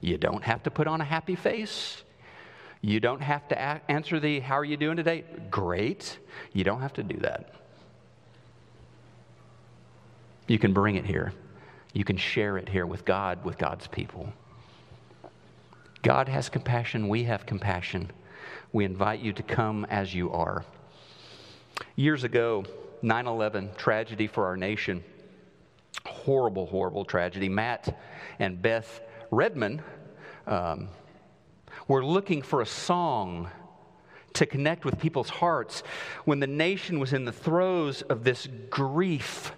[0.00, 2.02] You don't have to put on a happy face.
[2.80, 5.24] You don't have to a- answer the, How are you doing today?
[5.50, 6.18] Great.
[6.52, 7.54] You don't have to do that.
[10.48, 11.32] You can bring it here.
[11.92, 14.32] You can share it here with God, with God's people.
[16.02, 17.08] God has compassion.
[17.08, 18.10] We have compassion.
[18.72, 20.64] We invite you to come as you are.
[21.94, 22.64] Years ago,
[23.02, 25.04] 9 11, tragedy for our nation.
[26.06, 27.48] Horrible, horrible tragedy.
[27.48, 27.98] Matt
[28.38, 29.82] and Beth Redman
[30.46, 30.88] um,
[31.88, 33.48] were looking for a song
[34.34, 35.82] to connect with people's hearts
[36.24, 39.52] when the nation was in the throes of this grief.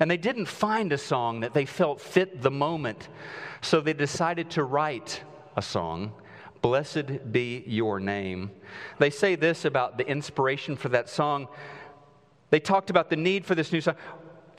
[0.00, 3.08] And they didn't find a song that they felt fit the moment,
[3.60, 5.22] so they decided to write
[5.56, 6.12] a song.
[6.60, 8.50] Blessed be your name.
[8.98, 11.48] They say this about the inspiration for that song.
[12.50, 13.96] They talked about the need for this new song.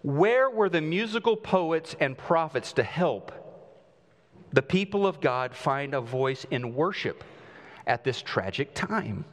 [0.02, 3.32] Where were the musical poets and prophets to help
[4.52, 7.24] the people of God find a voice in worship
[7.86, 9.26] at this tragic time?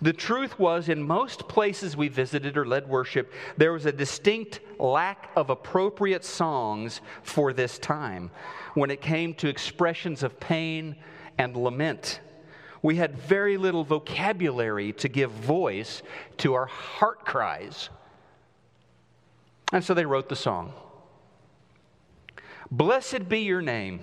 [0.00, 4.60] The truth was, in most places we visited or led worship, there was a distinct
[4.78, 8.30] lack of appropriate songs for this time
[8.74, 10.96] when it came to expressions of pain
[11.38, 12.20] and lament.
[12.82, 16.02] We had very little vocabulary to give voice
[16.38, 17.88] to our heart cries.
[19.72, 20.72] And so they wrote the song
[22.70, 24.00] Blessed be your name.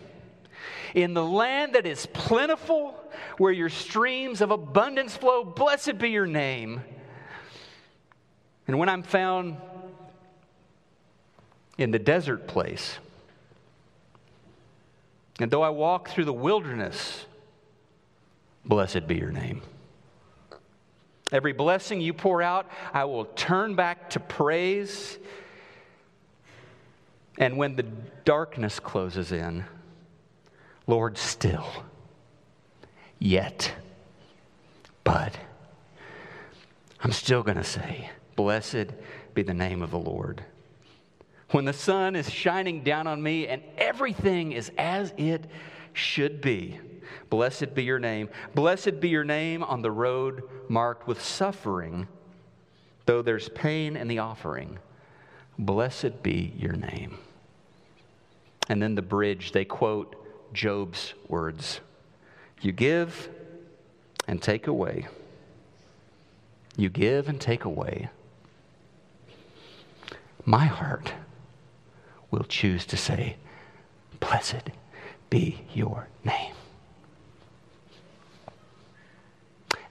[0.94, 2.96] In the land that is plentiful,
[3.38, 6.82] where your streams of abundance flow, blessed be your name.
[8.68, 9.58] And when I'm found
[11.78, 12.98] in the desert place,
[15.40, 17.26] and though I walk through the wilderness,
[18.66, 19.62] blessed be your name.
[21.32, 25.18] Every blessing you pour out, I will turn back to praise.
[27.40, 27.84] And when the
[28.26, 29.64] darkness closes in,
[30.88, 31.66] Lord, still,
[33.18, 33.74] yet,
[35.06, 35.38] but,
[37.02, 38.88] I'm still going to say, Blessed
[39.34, 40.44] be the name of the Lord.
[41.52, 45.46] When the sun is shining down on me and everything is as it
[45.94, 46.80] should be,
[47.30, 48.30] blessed be your name.
[48.54, 52.08] Blessed be your name on the road marked with suffering,
[53.06, 54.78] though there's pain in the offering.
[55.58, 57.18] Blessed be your name.
[58.70, 60.16] And then the bridge, they quote
[60.54, 61.82] Job's words
[62.62, 63.30] You give
[64.28, 65.08] and take away.
[66.78, 68.10] You give and take away.
[70.46, 71.14] My heart
[72.32, 73.36] will choose to say,
[74.20, 74.70] Blessed
[75.30, 76.54] be your name.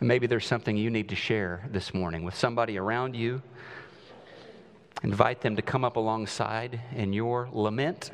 [0.01, 3.43] And maybe there's something you need to share this morning with somebody around you.
[5.03, 8.11] Invite them to come up alongside in your lament,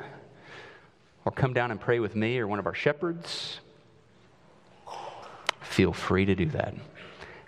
[1.25, 3.59] or come down and pray with me or one of our shepherds.
[5.61, 6.75] Feel free to do that.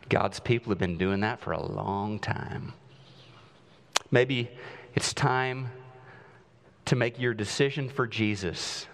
[0.10, 2.74] God's people have been doing that for a long time.
[4.10, 4.50] Maybe
[4.96, 5.70] it's time
[6.86, 8.88] to make your decision for Jesus.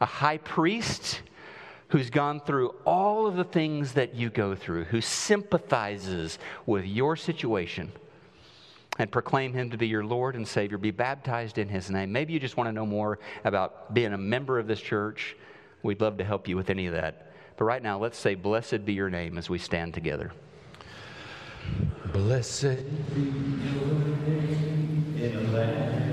[0.00, 1.22] A high priest
[1.88, 7.16] who's gone through all of the things that you go through, who sympathizes with your
[7.16, 7.90] situation,
[8.98, 10.78] and proclaim him to be your Lord and Savior.
[10.78, 12.12] Be baptized in his name.
[12.12, 15.36] Maybe you just want to know more about being a member of this church.
[15.82, 17.32] We'd love to help you with any of that.
[17.56, 20.32] But right now, let's say, Blessed be your name as we stand together.
[22.12, 22.84] Blessed
[23.14, 26.07] be your name in a land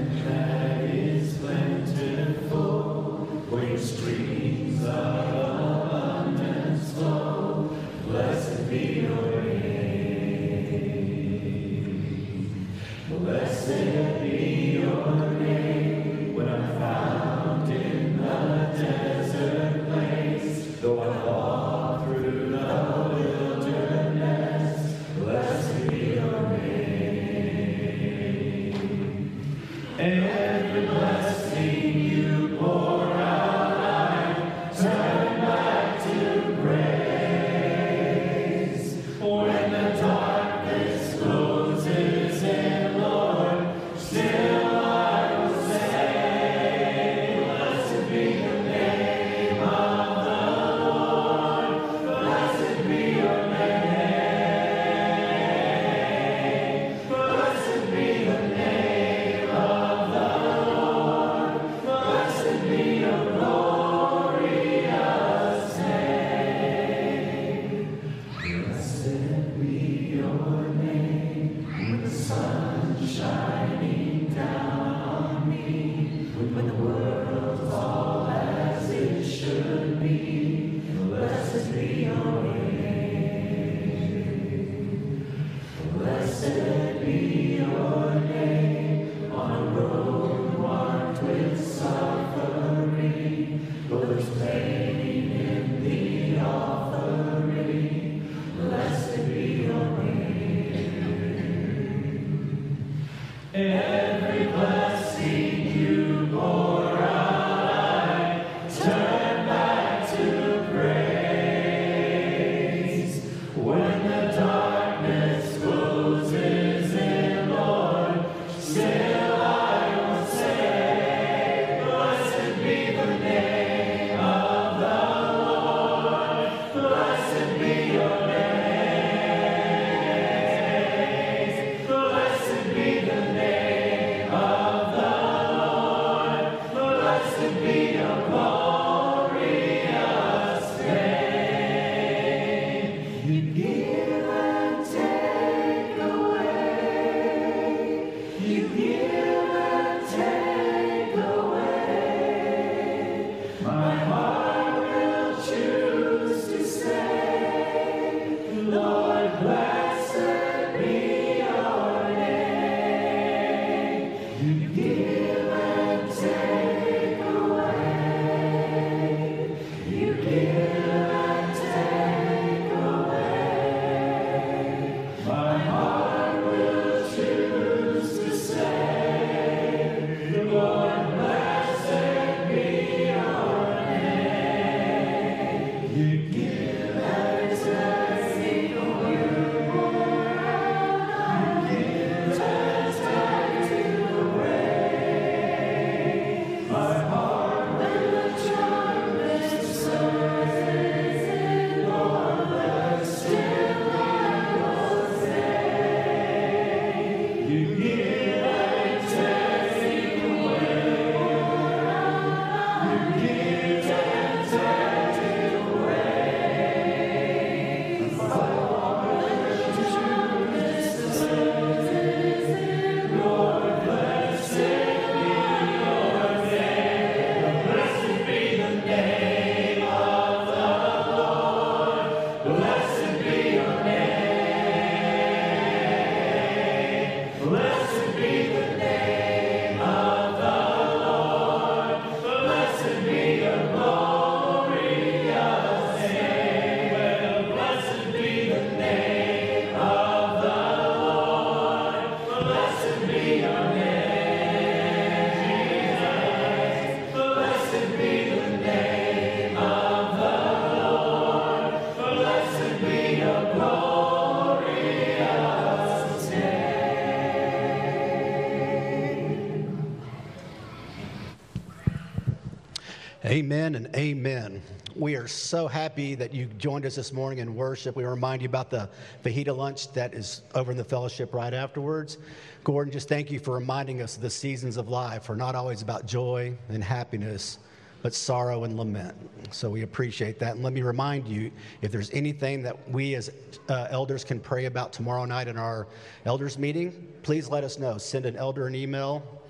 [274.95, 277.97] We are so happy that you joined us this morning in worship.
[277.97, 278.89] We remind you about the
[279.25, 282.17] fajita lunch that is over in the fellowship right afterwards.
[282.63, 286.05] Gordon, just thank you for reminding us the seasons of life are not always about
[286.05, 287.59] joy and happiness,
[288.03, 289.17] but sorrow and lament.
[289.51, 290.55] So we appreciate that.
[290.55, 293.31] And let me remind you if there's anything that we as
[293.67, 295.87] uh, elders can pray about tomorrow night in our
[296.23, 297.97] elders meeting, please let us know.
[297.97, 299.41] Send an elder an email,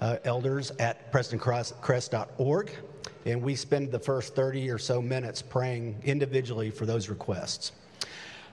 [0.00, 2.70] uh, elders at prestoncrest.org.
[3.26, 7.72] And we spend the first 30 or so minutes praying individually for those requests.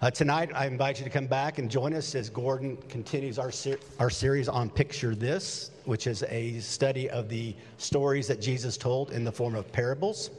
[0.02, 3.52] Uh, tonight, I invite you to come back and join us as Gordon continues our,
[3.52, 8.78] ser- our series on Picture This, which is a study of the stories that Jesus
[8.78, 10.32] told in the form of parables.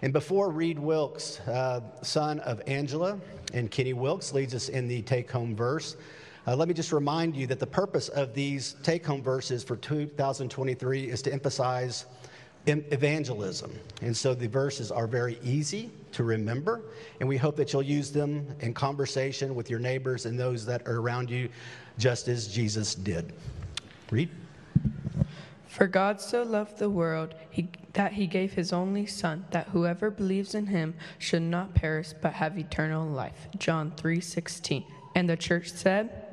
[0.00, 3.18] And before Reed Wilkes, uh, son of Angela
[3.52, 5.96] and Kenny Wilkes, leads us in the take home verse,
[6.46, 9.74] uh, let me just remind you that the purpose of these take home verses for
[9.76, 12.06] 2023 is to emphasize
[12.66, 13.72] evangelism.
[14.02, 16.82] And so the verses are very easy to remember,
[17.20, 20.86] and we hope that you'll use them in conversation with your neighbors and those that
[20.88, 21.48] are around you,
[21.98, 23.32] just as Jesus did.
[24.10, 24.30] Read.
[25.68, 30.10] For God so loved the world he, that he gave his only Son, that whoever
[30.10, 33.48] believes in him should not perish but have eternal life.
[33.58, 34.84] John 3:16.
[35.14, 36.25] And the church said,